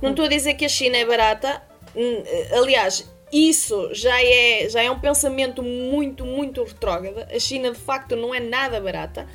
[0.01, 1.63] Não estou a dizer que a China é barata,
[1.95, 7.25] hum, aliás, isso já é, já é um pensamento muito, muito retrógrado.
[7.33, 9.25] A China de facto não é nada barata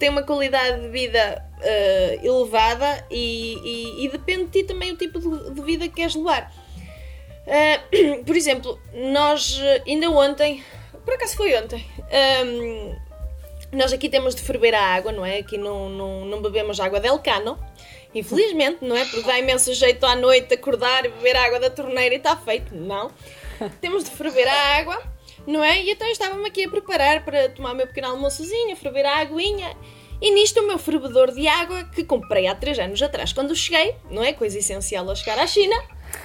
[0.00, 4.96] tem uma qualidade de vida uh, elevada e, e, e, depende de ti também o
[4.96, 6.50] tipo de, de vida que queres levar.
[7.46, 10.64] Uh, por exemplo, nós ainda ontem,
[11.04, 12.96] por acaso foi ontem, um, ehm,
[13.72, 15.38] nós aqui temos de ferver a água, não é?
[15.38, 17.58] Aqui não, não, não bebemos água del cano,
[18.14, 19.04] infelizmente, não é?
[19.04, 22.74] Porque dá imenso jeito à noite acordar e beber água da torneira e está feito.
[22.74, 23.10] Não.
[23.82, 25.82] Temos de ferver a água não é?
[25.82, 29.06] E então eu estava-me aqui a preparar para tomar o meu pequeno almoçozinho, a ferver
[29.06, 29.76] a aguinha.
[30.20, 33.96] E nisto o meu fervedor de água, que comprei há 3 anos atrás quando cheguei,
[34.10, 34.34] não é?
[34.34, 35.74] Coisa essencial ao chegar à China,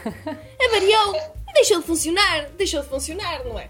[0.67, 1.15] avariou,
[1.53, 3.69] deixou de funcionar, deixou de funcionar, não é?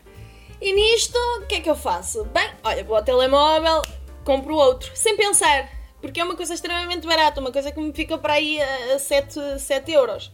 [0.60, 2.23] E nisto, o que é que eu faço?
[2.25, 3.84] Bem, olha, vou ao telemóvel,
[4.23, 5.69] compro outro, sem pensar,
[6.01, 9.60] porque é uma coisa extremamente barata, uma coisa que me fica para aí a 7,
[9.60, 10.31] 7 euros.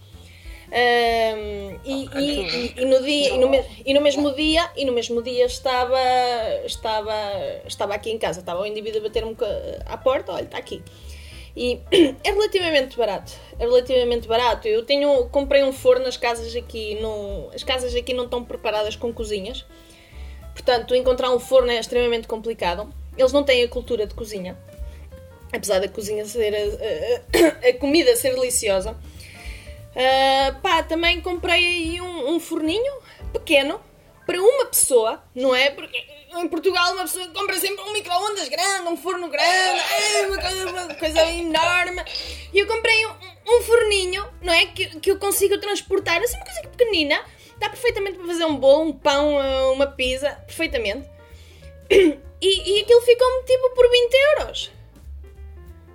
[0.72, 3.52] Um, e, e, e, no dia, no,
[3.86, 6.00] e no mesmo dia e no mesmo dia estava
[6.64, 7.14] estava
[7.66, 8.40] estava aqui em casa.
[8.40, 9.36] Estava o indivíduo a bater-me
[9.86, 10.82] à porta olha está aqui.
[11.58, 11.82] E
[12.24, 14.66] é relativamente barato é relativamente barato.
[14.66, 18.96] Eu tenho comprei um forno nas casas aqui no as casas aqui não estão preparadas
[18.96, 19.66] com cozinhas.
[20.54, 22.88] Portanto encontrar um forno é extremamente complicado.
[23.18, 24.58] Eles não têm a cultura de cozinha.
[25.52, 28.96] Apesar da cozinha ser a, a, a comida ser deliciosa
[29.92, 32.94] Uh, pá, também comprei aí um, um, forninho
[33.34, 33.82] pequeno
[34.26, 35.70] para uma pessoa, não é?
[35.70, 35.98] Porque
[36.34, 39.82] em Portugal uma pessoa compra sempre um micro-ondas grande, um forno grande,
[40.28, 42.04] uma coisa, uma coisa enorme.
[42.54, 43.12] E eu comprei um,
[43.48, 44.66] um, forninho, não é?
[44.68, 47.22] Que, que eu consigo transportar, assim, uma coisa pequenina.
[47.58, 49.36] Dá perfeitamente para fazer um bolo, um pão,
[49.74, 51.08] uma pizza, perfeitamente.
[52.44, 54.72] E, e aquilo ficou-me tipo por 20 euros.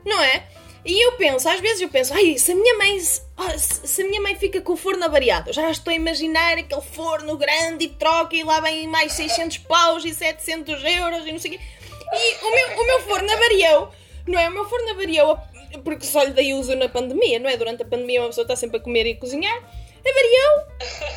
[0.04, 0.46] Não é?
[0.87, 4.20] E eu penso, às vezes eu penso, ai, se a minha mãe, se a minha
[4.20, 8.37] mãe fica com o forno avariado, já estou a imaginar aquele forno grande e troca
[8.37, 11.64] e lá vem mais 600 paus e 700 euros e não sei o quê.
[12.12, 13.90] E o meu, o meu forno avariou,
[14.29, 14.49] não é?
[14.49, 15.37] O meu forno avariou
[15.83, 17.57] porque só lhe dei uso na pandemia, não é?
[17.57, 19.57] Durante a pandemia uma pessoa está sempre a comer e a cozinhar.
[19.57, 20.66] Avariou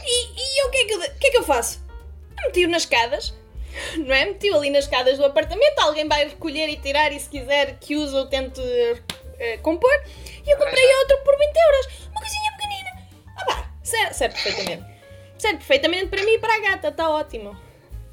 [0.04, 1.80] e, e eu o que, é que, que é que eu faço?
[2.44, 3.36] Meti-o nas escadas,
[3.98, 4.26] não é?
[4.26, 7.96] Meti-o ali nas escadas do apartamento, alguém vai recolher e tirar e se quiser que
[7.96, 8.62] use ou tente
[9.40, 9.94] uh, compor.
[10.46, 12.10] E eu comprei outro por 20 euros.
[12.12, 12.90] Uma coisinha pequenina.
[13.38, 15.00] Ah pá, serve, serve perfeitamente.
[15.38, 17.56] Serve perfeitamente para mim e para a gata, está ótimo.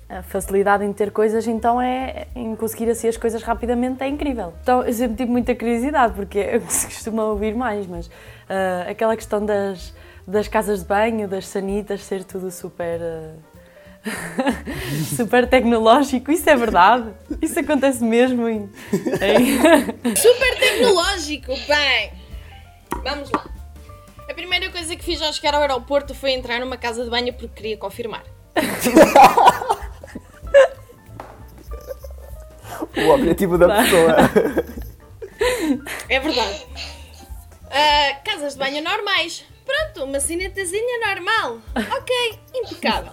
[0.09, 4.55] A facilidade em ter coisas, então, é em conseguir assim as coisas rapidamente é incrível.
[4.62, 9.45] Então, eu sempre tive muita curiosidade, porque eu costumo ouvir mais, mas uh, aquela questão
[9.45, 9.93] das,
[10.25, 13.01] das casas de banho, das sanitas, ser tudo super.
[13.01, 13.46] Uh,
[15.16, 17.12] super tecnológico, isso é verdade?
[17.42, 18.71] Isso acontece mesmo em...
[18.92, 19.57] em...
[20.16, 22.12] super tecnológico, bem.
[23.03, 23.45] Vamos lá.
[24.29, 27.33] A primeira coisa que fiz ao chegar ao aeroporto foi entrar numa casa de banho
[27.33, 28.23] porque queria confirmar.
[32.97, 34.16] o objetivo da pessoa.
[36.09, 36.66] É verdade.
[37.66, 39.45] Uh, casas de banho normais.
[39.64, 41.59] Pronto, uma cinetazinha normal.
[41.75, 43.12] Ok, impecável.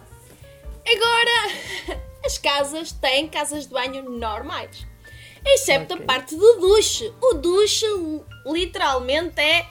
[0.86, 4.86] Agora, as casas têm casas de banho normais.
[5.46, 6.04] Excepto okay.
[6.04, 7.12] a parte do duche.
[7.22, 7.86] O duche
[8.46, 9.66] literalmente é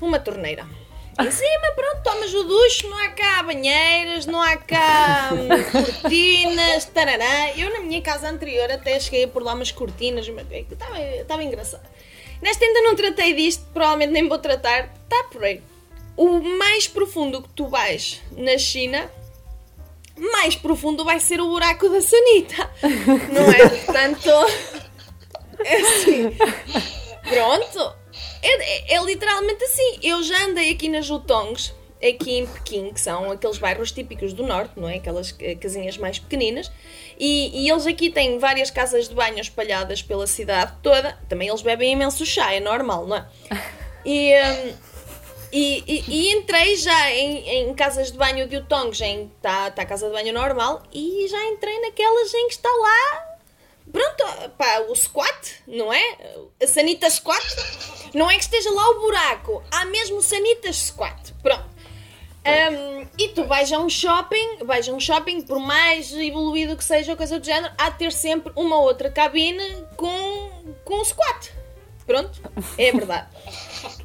[0.00, 0.66] uma torneira.
[1.20, 6.84] Em cima, pronto, tomas o duche, não há cá banheiras, não há cá hum, cortinas,
[6.86, 7.56] tarará.
[7.56, 11.88] Eu na minha casa anterior até cheguei a pôr lá umas cortinas, estava, estava engraçado.
[12.40, 15.60] Nesta ainda não tratei disto, provavelmente nem vou tratar, está por aí.
[16.16, 19.10] O mais profundo que tu vais na China
[20.32, 22.70] mais profundo vai ser o buraco da sanita.
[23.32, 23.68] Não é?
[23.68, 24.30] Portanto,
[25.64, 26.36] é assim.
[27.28, 27.96] Pronto.
[28.42, 29.98] É, é, é, literalmente assim.
[30.02, 34.46] Eu já andei aqui nas Jutongs, aqui em Pequim, que são aqueles bairros típicos do
[34.46, 34.96] norte, não é?
[34.96, 36.70] Aquelas casinhas mais pequeninas.
[37.18, 41.18] E, e, eles aqui têm várias casas de banho espalhadas pela cidade toda.
[41.28, 43.26] Também eles bebem imenso chá, é normal, não é?
[44.04, 44.32] E.
[44.34, 44.87] Um,
[45.52, 49.86] e, e, e, entrei já em, em, casas de banho de Utongs, está tá a
[49.86, 53.28] casa de banho normal, e já entrei naquelas em que está lá.
[53.90, 56.18] Pronto, pá, o squat, não é?
[56.62, 57.42] A sanita squat.
[58.14, 61.32] Não é que esteja lá o buraco, há mesmo sanitas squat.
[61.42, 61.78] Pronto.
[62.48, 66.84] Um, e tu vais a um shopping, vais a um shopping, por mais evoluído que
[66.84, 70.50] seja, coisa do género, há de ter sempre uma outra cabine com,
[70.84, 71.57] com squat.
[72.08, 72.40] Pronto,
[72.78, 73.28] é verdade.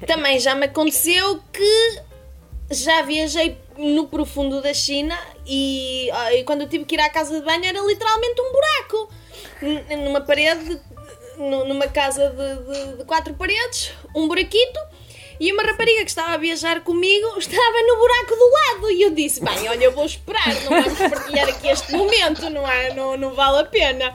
[0.06, 2.02] Também já me aconteceu que
[2.70, 7.10] já viajei no profundo da China e, ah, e, quando eu tive que ir à
[7.10, 9.10] casa de banho era literalmente um buraco
[10.04, 10.82] numa parede,
[11.38, 14.80] numa casa de, de, de quatro paredes, um buraquito.
[15.39, 18.92] E uma rapariga que estava a viajar comigo estava no buraco do lado.
[18.92, 22.70] E eu disse: Bem, olha, eu vou esperar, não vamos partilhar aqui este momento, não,
[22.70, 22.94] é?
[22.94, 24.13] não, não vale a pena.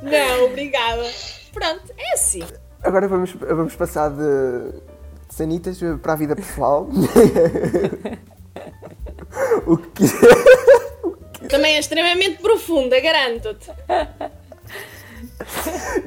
[0.00, 1.12] Não, obrigada.
[1.52, 2.42] Pronto, é assim.
[2.82, 4.72] Agora vamos, vamos passar de
[5.28, 6.88] sanitas para a vida pessoal.
[9.66, 10.04] o que
[11.48, 13.70] Também é extremamente profunda, garanto-te.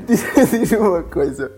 [0.05, 1.51] Diz-me uma coisa.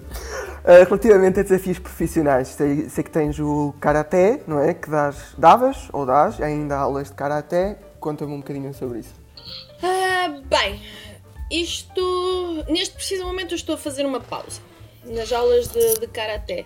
[0.64, 4.76] Uh, relativamente a desafios profissionais, sei, sei, que tens o Karaté, não é?
[4.76, 7.78] Que das, davas ou dás ainda aulas de Karaté.
[8.00, 9.14] Conta-me um bocadinho sobre isso.
[9.82, 10.82] Uh, bem,
[11.50, 12.64] isto.
[12.70, 14.62] Neste preciso momento eu estou a fazer uma pausa
[15.06, 16.66] nas aulas de, de Karaté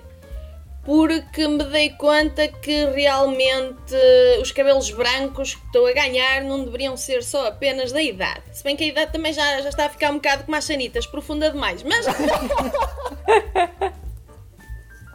[0.86, 3.96] porque me dei conta que realmente
[4.40, 8.44] os cabelos brancos que estou a ganhar não deveriam ser só apenas da idade.
[8.54, 10.64] Se bem que a idade também já, já está a ficar um bocado como as
[10.64, 11.82] sanitas, profunda demais.
[11.82, 12.06] Mas.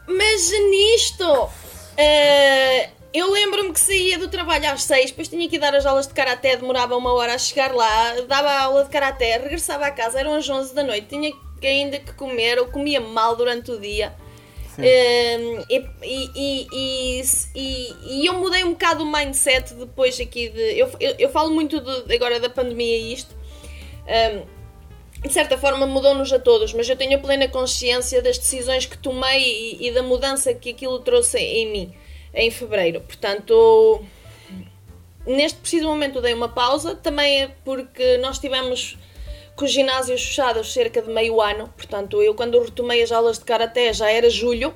[0.09, 1.25] mas nisto.
[1.25, 6.09] Uh, eu lembro-me que saía do trabalho às seis, depois tinha que dar as aulas
[6.09, 9.91] de karaté, demorava uma hora a chegar lá, dava a aula de karaté, regressava a
[9.91, 11.33] casa, eram as 11 da noite, tinha
[11.66, 14.14] ainda que comer, ou comia mal durante o dia.
[14.79, 20.79] Um, e, e, e, e, eu mudei um bocado o mindset depois aqui de.
[20.79, 23.35] Eu, eu, eu falo muito agora da pandemia e isto.
[24.07, 24.61] Um,
[25.23, 28.96] de certa forma mudou-nos a todos, mas eu tenho a plena consciência das decisões que
[28.96, 31.94] tomei e, da mudança que aquilo trouxe em mim
[32.33, 33.01] em fevereiro.
[33.03, 34.03] Portanto,
[35.27, 38.96] neste preciso momento dei uma pausa, também é porque nós tivemos
[39.61, 43.44] com os ginásios fechados cerca de meio ano, portanto, eu quando retomei as aulas de
[43.44, 44.75] karaté já era julho.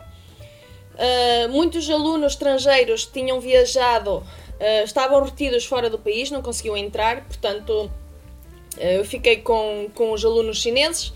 [0.94, 7.24] Uh, muitos alunos estrangeiros tinham viajado, uh, estavam retidos fora do país, não conseguiam entrar,
[7.24, 7.90] portanto,
[8.76, 11.14] uh, eu fiquei com, com os alunos chineses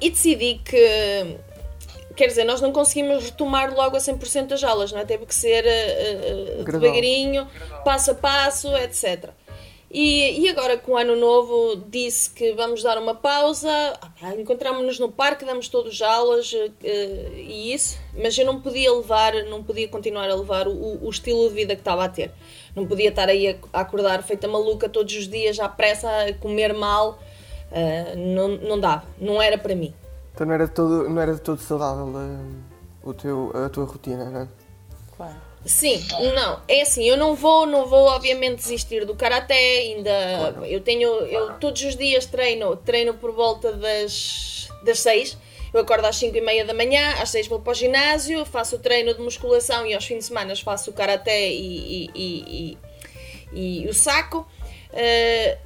[0.00, 1.36] e decidi que,
[2.16, 5.04] quer dizer, nós não conseguimos retomar logo a 100% as aulas, não é?
[5.04, 5.64] Teve que ser
[6.64, 7.46] devagarinho,
[7.84, 9.28] passo a passo, etc.
[9.90, 13.70] E, e agora com o ano novo disse que vamos dar uma pausa,
[14.20, 19.32] ah, encontramos-nos no parque, damos todos aulas uh, e isso, mas eu não podia levar,
[19.44, 22.30] não podia continuar a levar o, o estilo de vida que estava a ter.
[22.76, 26.34] Não podia estar aí a, a acordar feita maluca todos os dias, à pressa, a
[26.34, 27.18] comer mal,
[27.72, 29.94] uh, não, não dava, não era para mim.
[30.34, 33.86] Então não era de todo, não era de todo saudável uh, o teu, a tua
[33.86, 34.48] rotina, não é?
[35.16, 35.47] Claro.
[35.64, 36.02] Sim,
[36.34, 40.64] não, é assim, eu não vou, não vou obviamente desistir do karaté, ainda claro.
[40.64, 45.36] eu tenho, eu todos os dias treino, treino por volta das, das 6,
[45.74, 48.76] eu acordo às 5 e meia da manhã, às 6 vou para o ginásio, faço
[48.76, 52.78] o treino de musculação e aos fins de semana faço o karaté e, e,
[53.52, 54.46] e, e o saco,
[54.92, 55.58] uh,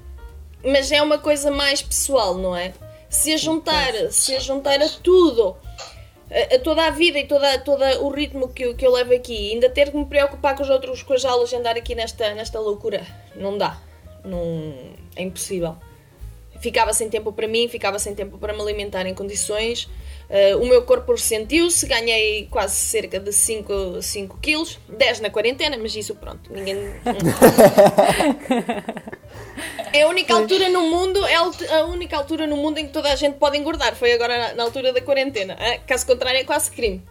[0.64, 2.72] mas é uma coisa mais pessoal, não é?
[3.08, 5.56] Se a juntar, se a juntar a tudo
[6.54, 9.52] a, toda a vida e toda, todo o ritmo que eu, que eu levo aqui,
[9.52, 12.34] ainda ter que me preocupar com os outros, com as aulas e andar aqui nesta,
[12.34, 13.78] nesta loucura, não dá.
[14.24, 14.74] Não,
[15.16, 15.76] é impossível.
[16.60, 19.84] Ficava sem tempo para mim, ficava sem tempo para me alimentar em condições.
[20.30, 25.76] Uh, o meu corpo ressentiu-se, ganhei quase cerca de 5, 5 quilos, 10 na quarentena,
[25.76, 26.76] mas isso pronto, ninguém.
[29.92, 33.12] É a única altura no mundo, é a única altura no mundo em que toda
[33.12, 33.94] a gente pode engordar.
[33.94, 35.56] Foi agora na, altura da quarentena.
[35.58, 37.02] Ah, caso contrário, é quase crime.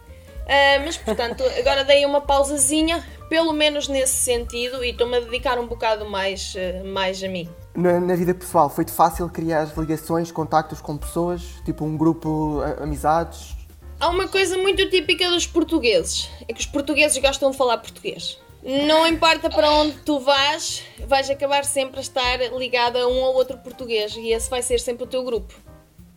[0.42, 5.58] Uh, mas portanto, agora dei uma pausazinha, pelo menos nesse sentido, e estou-me a dedicar
[5.58, 7.48] um bocado mais, uh, mais a mim.
[7.74, 13.56] Na, na, vida pessoal, foi-te fácil criar ligações, contactos com pessoas, tipo um grupo, amizades?
[13.98, 18.38] Há uma coisa muito típica dos portugueses, é que os portugueses gostam de falar português.
[18.62, 23.34] Não importa para onde tu vás, vais acabar sempre a estar ligado a um ou
[23.34, 25.52] outro português e esse vai ser sempre o teu grupo.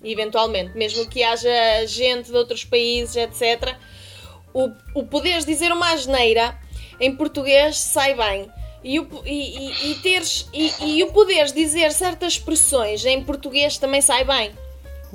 [0.04, 1.50] Eventualmente, mesmo que haja
[1.88, 3.76] gente de outros países, etc.
[4.54, 6.56] O, o poderes dizer uma asneira
[7.00, 8.48] em português sai bem.
[8.84, 14.02] E o, e, e teres, e, e o poderes dizer certas expressões em português também
[14.02, 14.52] sai bem.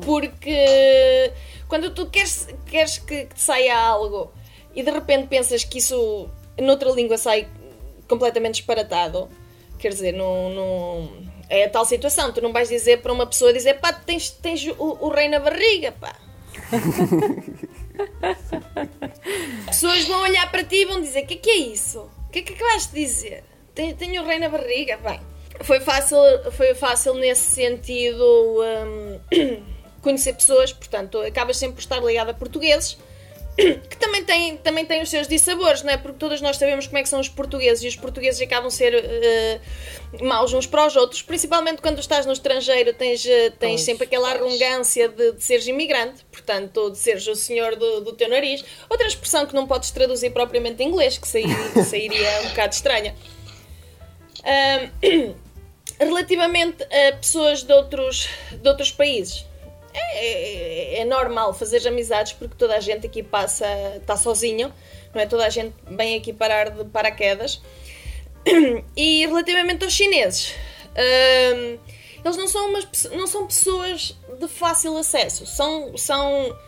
[0.05, 1.33] Porque
[1.69, 4.33] quando tu queres, queres que, que te saia algo
[4.75, 6.29] e de repente pensas que isso
[6.61, 7.49] noutra língua sai
[8.09, 9.29] completamente disparatado.
[9.79, 11.11] Quer dizer, não, não,
[11.49, 12.33] é a tal situação.
[12.33, 15.39] Tu não vais dizer para uma pessoa dizer pá, tens, tens o, o rei na
[15.39, 16.15] barriga, pá.
[19.67, 22.01] Pessoas vão olhar para ti e vão dizer: O que é que é isso?
[22.29, 23.45] O que é que acabaste de dizer?
[23.75, 24.97] Tenho, tenho o rei na barriga.
[24.99, 25.21] Bem,
[25.63, 26.19] foi fácil,
[26.53, 29.21] foi fácil nesse sentido um,
[30.03, 32.99] conhecer pessoas, portanto, acabas sempre por estar ligado a portugueses
[33.89, 35.97] que também tem, também tem os seus dissabores, não é?
[35.97, 38.95] Porque todos nós sabemos como é que são os portugueses e os portugueses acabam ser
[38.95, 44.05] uh, maus uns para os outros, principalmente quando estás no estrangeiro, tens, uh, tens sempre
[44.05, 48.65] aquela arrogância de, de seres imigrante, portanto, de seres o senhor do, do teu nariz.
[48.89, 53.15] Outra expressão que não podes traduzir propriamente em inglês, que sairia, sairia um bocado estranha.
[54.41, 55.35] Uh,
[55.99, 59.50] relativamente a pessoas de outros, de outros países
[59.93, 64.73] é, é, é, normal fazer amizades porque toda a gente aqui passa, está sozinho,
[65.15, 65.27] não é?
[65.27, 67.61] Toda a gente vem aqui parar de paraquedas.
[68.97, 70.55] E relativamente aos chineses,
[70.97, 71.79] hum,
[72.25, 76.59] eles não são, umas, não são pessoas de fácil acesso, são, são,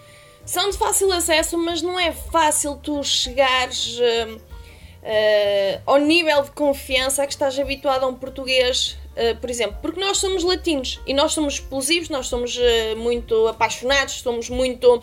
[0.45, 6.51] são de fácil acesso, mas não é fácil tu chegares uh, uh, ao nível de
[6.53, 10.99] confiança a que estás habituado a um português Uh, por exemplo, porque nós somos latinos
[11.07, 15.03] e nós somos explosivos, nós somos uh, muito apaixonados, somos muito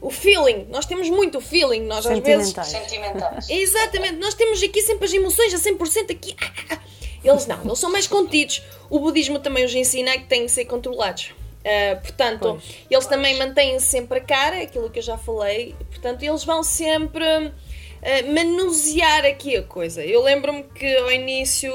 [0.00, 0.66] o feeling.
[0.70, 2.54] Nós temos muito o feeling, nós às vezes.
[2.66, 3.48] Sentimentais.
[3.50, 6.34] Exatamente, nós temos aqui sempre as emoções a 100% aqui.
[6.40, 6.78] Ah, ah, ah.
[7.24, 8.62] Eles não, eles são mais contidos.
[8.90, 11.32] O budismo também os ensina que têm que ser controlados.
[11.60, 12.64] Uh, portanto, Pois.
[12.90, 15.76] eles também mantêm sempre a cara, aquilo que eu já falei.
[15.90, 20.04] Portanto, eles vão sempre uh, manusear aqui a coisa.
[20.04, 21.72] Eu lembro-me que ao início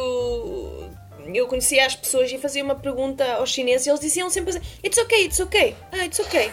[1.34, 4.62] eu conhecia as pessoas e fazia uma pergunta aos chineses e eles diziam sempre assim:
[4.84, 6.52] It's okay, it's okay, ah, it's okay.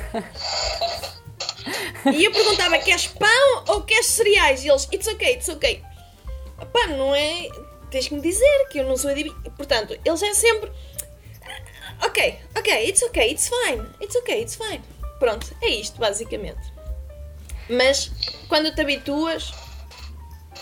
[2.15, 4.65] e eu perguntava: Queres pão ou queres cereais?
[4.65, 5.83] E eles: It's okay, it's okay.
[6.73, 7.49] Pá, não é.
[7.91, 9.41] Tens que me dizer que eu não sou adivinho.
[9.57, 10.71] Portanto, eles é sempre.
[12.05, 14.83] Ok, ok, it's ok, it's fine, it's ok, it's fine.
[15.19, 16.73] Pronto, é isto basicamente.
[17.69, 18.11] Mas
[18.49, 19.53] quando te habituas,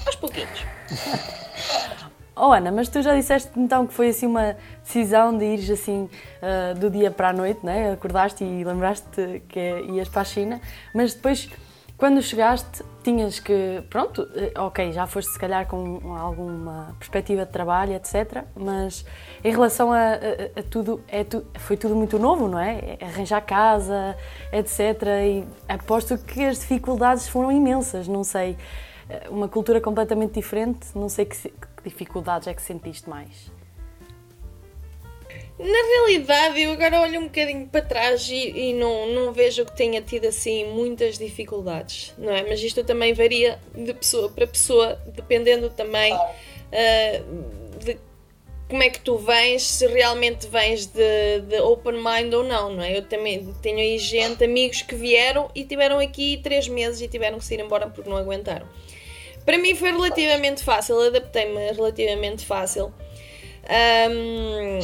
[0.06, 0.60] aos pouquinhos.
[2.34, 6.08] Oh Ana, mas tu já disseste então que foi assim uma decisão de ires assim
[6.40, 7.92] ah, do dia para a noite, né?
[7.92, 9.60] Acordaste e lembraste que
[9.90, 10.60] ias para a China,
[10.94, 11.50] mas depois
[11.98, 17.52] quando chegaste tinhas que, pronto, eh, ok, já foste se calhar com alguma perspectiva de
[17.52, 18.42] trabalho, etc.
[18.56, 19.04] Mas
[19.44, 22.96] em relação a, a- a tudo, é tu- foi tudo muito novo, não é?
[23.00, 24.16] Arranjar casa,
[24.52, 24.80] etc.
[25.24, 28.56] E aposto que as dificuldades foram imensas, não sei.
[29.08, 31.52] Eh, Uma cultura completamente diferente, não sei que,
[31.82, 33.50] que dificuldades é que sentiste mais.
[35.58, 39.76] Na realidade, eu agora olho um bocadinho para trás e, e não, não vejo que
[39.76, 42.42] tenha tido assim muitas dificuldades, não é?
[42.42, 46.12] Mas isto também varia de pessoa para pessoa, dependendo também
[46.72, 47.22] ah,
[47.84, 47.98] de
[48.68, 52.82] como é que tu vens, se realmente vens de, de open mind ou não, não
[52.82, 52.96] é?
[52.96, 57.38] Eu também tenho aí gente, amigos que vieram e tiveram aqui três meses e tiveram
[57.38, 58.66] que se ir embora porque não aguentaram.
[59.44, 62.92] Para mim foi relativamente fácil, adaptei-me relativamente fácil.
[63.68, 64.80] Ahm,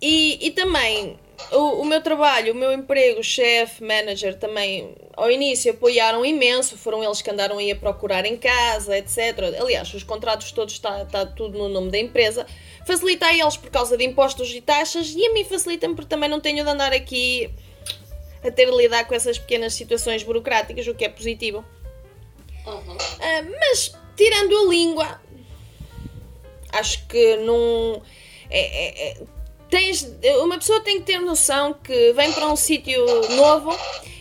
[0.00, 1.18] e, e também
[1.50, 7.02] o, o meu trabalho, o meu emprego, chefe, manager, também ao início apoiaram imenso, foram
[7.02, 9.56] eles que andaram aí a procurar em casa, etc.
[9.60, 12.46] Aliás, os contratos todos está tá tudo no nome da empresa.
[12.86, 16.28] Facilita a eles por causa de impostos e taxas e a mim facilita-me porque também
[16.28, 17.50] não tenho de andar aqui
[18.42, 21.64] a ter de lidar com essas pequenas situações burocráticas, o que é positivo.
[23.20, 25.20] Ah, mas tirando a língua,
[26.72, 28.02] acho que não.
[28.50, 29.22] é- é- é-
[29.70, 30.06] tens,
[30.42, 33.04] uma pessoa tem que ter noção que vem para um sítio
[33.36, 33.76] novo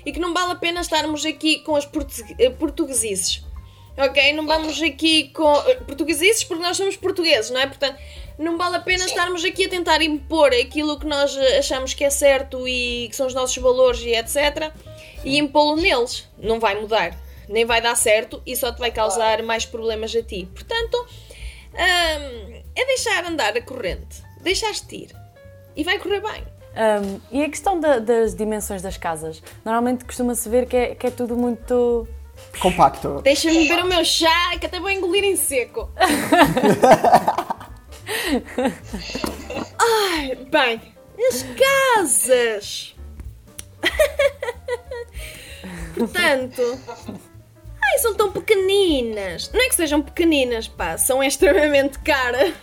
[0.06, 1.88] e que não vale a pena estarmos aqui com as
[2.40, 3.44] eh, portuguesices.
[3.98, 4.32] Ok?
[4.34, 5.54] Não vamos aqui com.
[5.68, 7.68] eh, Portuguesices porque nós somos portugueses, não é?
[7.68, 7.98] Portanto,
[8.40, 12.04] não vale a pena estarmos aqui a tentar impor aquilo que nós eh, achamos que
[12.06, 14.72] é certo e que são os nossos valores e etc.
[15.26, 16.28] E impô-lo neles.
[16.38, 17.16] Não vai mudar.
[17.52, 20.48] Nem vai dar certo e só te vai causar mais problemas a ti.
[20.54, 20.96] Portanto,
[21.74, 24.24] hum, é deixar andar a corrente.
[24.42, 25.16] Deixaste ir.
[25.76, 26.44] E vai correr bem.
[26.74, 29.44] Um, e a questão da- das dimensões das casas?
[29.66, 32.08] Normalmente costuma-se ver que é, que é tudo muito.
[32.60, 33.22] Compacto.
[33.24, 35.92] Deixa-me beber o meu chá que até vou engolir em seco.
[39.80, 40.82] Ai, bem,
[41.30, 41.44] as
[41.96, 42.96] casas.
[45.98, 46.80] Portanto,
[47.92, 49.52] ai, são tão pequeninas.
[49.54, 52.54] Não é que sejam pequeninas, pá, são extremamente caras.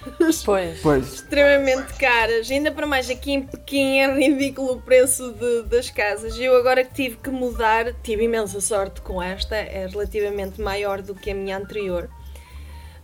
[0.45, 0.81] Pois.
[0.81, 1.12] Pois.
[1.14, 2.51] extremamente caras.
[2.51, 6.39] Ainda para mais aqui em Pequim é ridículo o preço de- das casas.
[6.39, 11.14] Eu agora que tive que mudar, tive imensa sorte com esta, é relativamente maior do
[11.14, 12.09] que a minha anterior.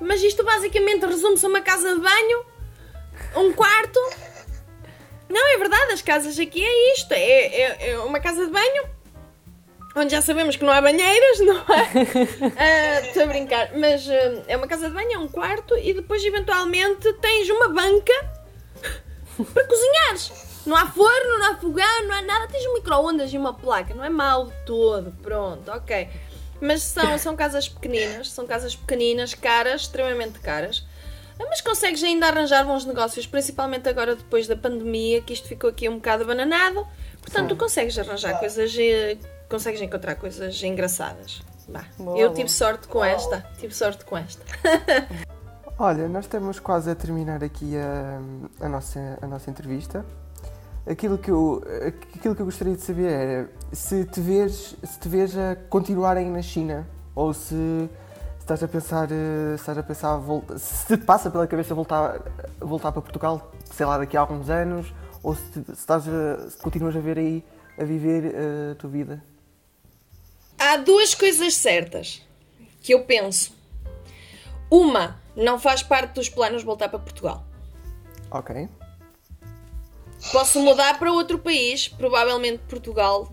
[0.00, 2.44] Mas isto basicamente resume-se a uma casa de banho,
[3.36, 4.00] um quarto.
[5.28, 7.16] Não, é verdade, as casas aqui é isto: é,
[7.46, 8.84] é- é uma casa de banho.
[9.96, 12.52] Onde já sabemos que não há banheiras, não é?
[12.58, 15.94] Ah, Estou a brincar, mas ah, é uma casa de banho, é um quarto e
[15.94, 18.12] depois eventualmente tens uma banca
[19.52, 20.32] para cozinhares.
[20.66, 22.48] Não há forno, não há fogão, não há nada.
[22.48, 23.94] Tens um micro-ondas e uma placa.
[23.94, 25.12] Não é mau de todo.
[25.22, 26.08] Pronto, ok.
[26.60, 28.30] Mas são, são casas pequeninas.
[28.30, 30.82] São casas pequeninas, caras, extremamente caras.
[31.38, 35.68] Ah, Mas consegues ainda arranjar bons negócios, principalmente agora depois da pandemia, que isto ficou
[35.68, 36.86] aqui um bocado abananado.
[37.20, 39.18] Portanto, tu consegues arranjar coisas, eh,
[39.48, 41.42] consegues encontrar coisas engraçadas.
[41.68, 42.34] Bah, Boa, eu boa.
[42.36, 44.42] tive sorte com esta, tive sorte com esta.
[45.78, 48.20] Olha, nós estamos quase a terminar aqui a,
[48.64, 50.04] a nossa, a nossa entrevista.
[50.88, 51.62] Aquilo que, eu,
[52.14, 56.16] aquilo que eu gostaria de saber era se te vês, se te vês a continuar
[56.18, 57.88] aí na China ou se, se
[58.40, 62.20] estás a pensar, eh, se estás a pensar volta, se te passa pela cabeça voltar,
[62.60, 64.92] voltar para Portugal, sei lá, daqui a alguns anos,
[65.22, 67.42] ou se, te- se estás a- se continuas a ver aí
[67.78, 69.24] a viver eh, a tua vida.
[70.58, 72.22] Há duas coisas certas
[72.82, 73.52] que eu penso.
[74.70, 77.44] Uma, não faz parte dos planos voltar para Portugal.
[78.30, 78.68] Ok.
[80.32, 83.30] Posso mudar para outro país, provavelmente Portugal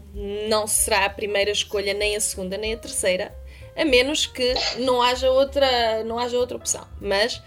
[0.49, 3.33] não será a primeira escolha, nem a segunda, nem a terceira,
[3.75, 6.85] a menos que não haja outra, não haja outra opção.
[6.99, 7.41] Mas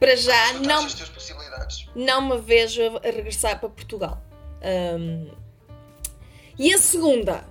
[0.00, 0.86] para já não,
[1.94, 4.20] não me vejo a regressar para Portugal.
[4.98, 5.30] Um,
[6.58, 7.44] e a segunda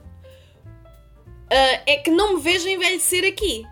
[1.46, 3.66] uh, é que não me vejo envelhecer aqui.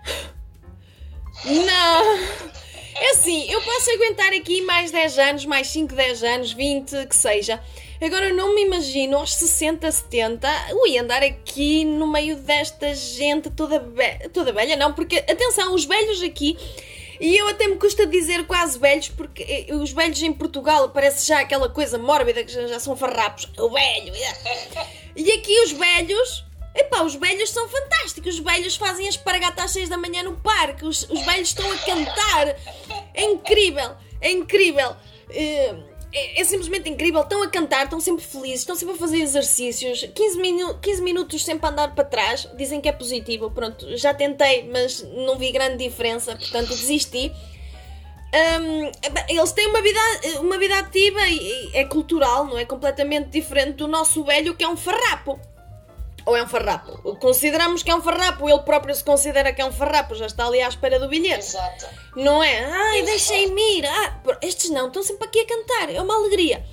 [1.46, 2.54] Não!
[2.96, 7.16] É assim, eu posso aguentar aqui mais 10 anos, mais 5, 10 anos, 20, que
[7.16, 7.60] seja.
[8.00, 13.50] Agora eu não me imagino aos 60, 70, ui, andar aqui no meio desta gente
[13.50, 16.58] toda, be toda velha, não, porque atenção, os velhos aqui
[17.20, 21.26] e eu até me custa dizer quase velhos, porque eh, os velhos em Portugal parece
[21.26, 23.50] já aquela coisa mórbida que já são farrapos.
[23.58, 24.14] O velho.
[25.16, 26.46] E aqui os velhos.
[26.76, 28.36] Epá, os velhos são fantásticos.
[28.36, 30.86] Os velhos fazem as paragatas às 6 da manhã no parque.
[30.86, 32.56] Os, os velhos estão a cantar.
[33.14, 33.92] É incrível.
[34.20, 34.92] É incrível.
[34.92, 37.22] Uh, é, é, simplesmente incrível.
[37.22, 40.04] Estão a cantar, estão sempre felizes, estão sempre a fazer exercícios.
[40.14, 42.48] 15, minu 15 minutos sempre a andar para trás.
[42.56, 43.52] Dizem que é positivo.
[43.52, 47.32] Pronto, já tentei, mas não vi grande diferença, portanto desisti.
[48.34, 48.92] Um,
[49.30, 50.00] eles têm uma vida,
[50.40, 52.66] uma vida ativa e é cultural, não é?
[52.66, 55.40] Completamente diferente do nosso velho que é um farrapo.
[56.26, 57.16] Ou é um farrapo?
[57.16, 60.48] Consideramos que é um farrapo, ele próprio se considera que é um farrapo, já está
[60.48, 61.40] ali à espera do bilhete.
[61.40, 61.86] Exato.
[62.16, 62.64] Não é?
[62.64, 63.86] Ai, deixem-me ir.
[63.86, 66.64] Ah, estes não, estão sempre aqui a cantar, é uma alegria.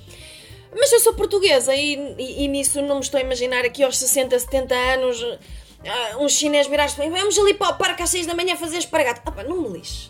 [0.73, 3.97] Mas eu sou portuguesa e, e, e nisso não me estou a imaginar aqui aos
[3.97, 5.39] 60, 70 anos
[5.83, 9.21] uh, um chinês virar-se vamos ali para o parque às 6 da manhã fazer espargata.
[9.25, 10.09] Ah pá, não me lixe.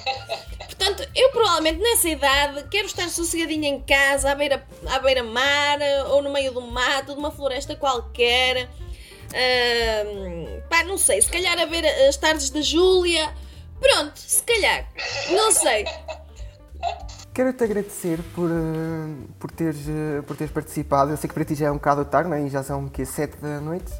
[0.66, 5.78] Portanto, eu provavelmente nessa idade quero estar sossegadinha em casa, à beira, à beira mar,
[6.10, 8.68] ou no meio do mato, de uma floresta qualquer.
[9.28, 13.32] Uh, pá, não sei, se calhar a ver as tardes da Júlia.
[13.80, 14.88] Pronto, se calhar.
[15.30, 15.84] Não sei.
[17.34, 18.50] Quero-te agradecer por,
[19.38, 19.86] por, teres,
[20.26, 21.10] por teres participado.
[21.10, 22.42] Eu sei que para ti já é um bocado tarde, não é?
[22.42, 23.92] E já são que 7 da noite?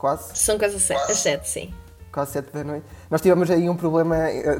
[0.00, 0.36] Quase?
[0.36, 1.74] São quase as 7, sim
[2.10, 2.86] quase 7 da noite.
[3.10, 4.58] Nós tivemos aí um problema eh,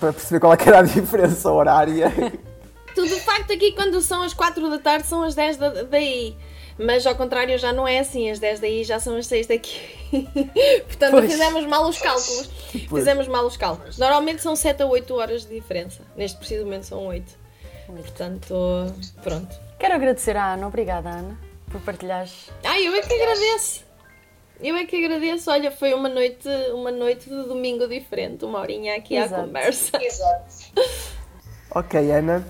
[0.00, 2.10] para perceber qual é era a diferença horária.
[2.94, 6.36] Tudo de facto aqui quando são as 4 da tarde são as 10 da, daí.
[6.78, 9.80] Mas ao contrário já não é assim, as 10 daí já são as 6 daqui.
[10.86, 11.30] Portanto, pois.
[11.30, 12.50] fizemos mal os cálculos.
[12.88, 13.02] Pois.
[13.02, 13.98] Fizemos mal os cálculos.
[13.98, 16.02] Normalmente são 7 a 8 horas de diferença.
[16.16, 17.46] Neste preciso momento são 8.
[17.86, 18.54] Portanto,
[19.22, 19.54] pronto.
[19.78, 21.38] Quero agradecer à Ana, obrigada Ana,
[21.70, 22.50] por partilhares.
[22.64, 23.85] Ah, eu é que agradeço.
[24.60, 25.50] Eu é que agradeço.
[25.50, 29.42] Olha, foi uma noite, uma noite de domingo diferente, uma horinha aqui Exato.
[29.42, 29.98] à conversa.
[30.02, 30.72] Exato.
[31.70, 32.46] ok, Ana.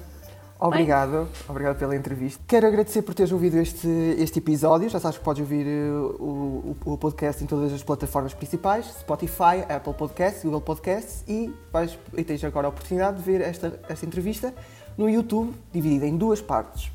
[0.58, 1.42] Obrigado, Bem.
[1.50, 2.42] obrigado pela entrevista.
[2.48, 3.88] Quero agradecer por teres ouvido este,
[4.18, 4.88] este episódio.
[4.88, 8.86] Já sabes que podes ouvir eh, o, o, o podcast em todas as plataformas principais:
[8.86, 13.78] Spotify, Apple Podcasts, Google Podcasts e, vais, e tens agora a oportunidade de ver esta,
[13.86, 14.54] esta entrevista
[14.96, 16.90] no YouTube, dividida em duas partes.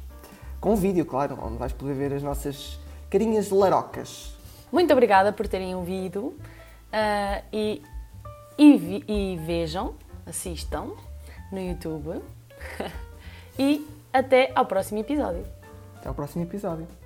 [0.60, 2.80] Com vídeo, claro, onde vais poder ver as nossas
[3.12, 4.31] carinhas larocas.
[4.72, 7.82] Muito obrigada por terem ouvido uh, e,
[8.58, 9.96] e, e vejam,
[10.26, 10.96] assistam
[11.52, 12.22] no YouTube.
[13.60, 15.46] e até ao próximo episódio.
[15.98, 17.01] Até ao próximo episódio.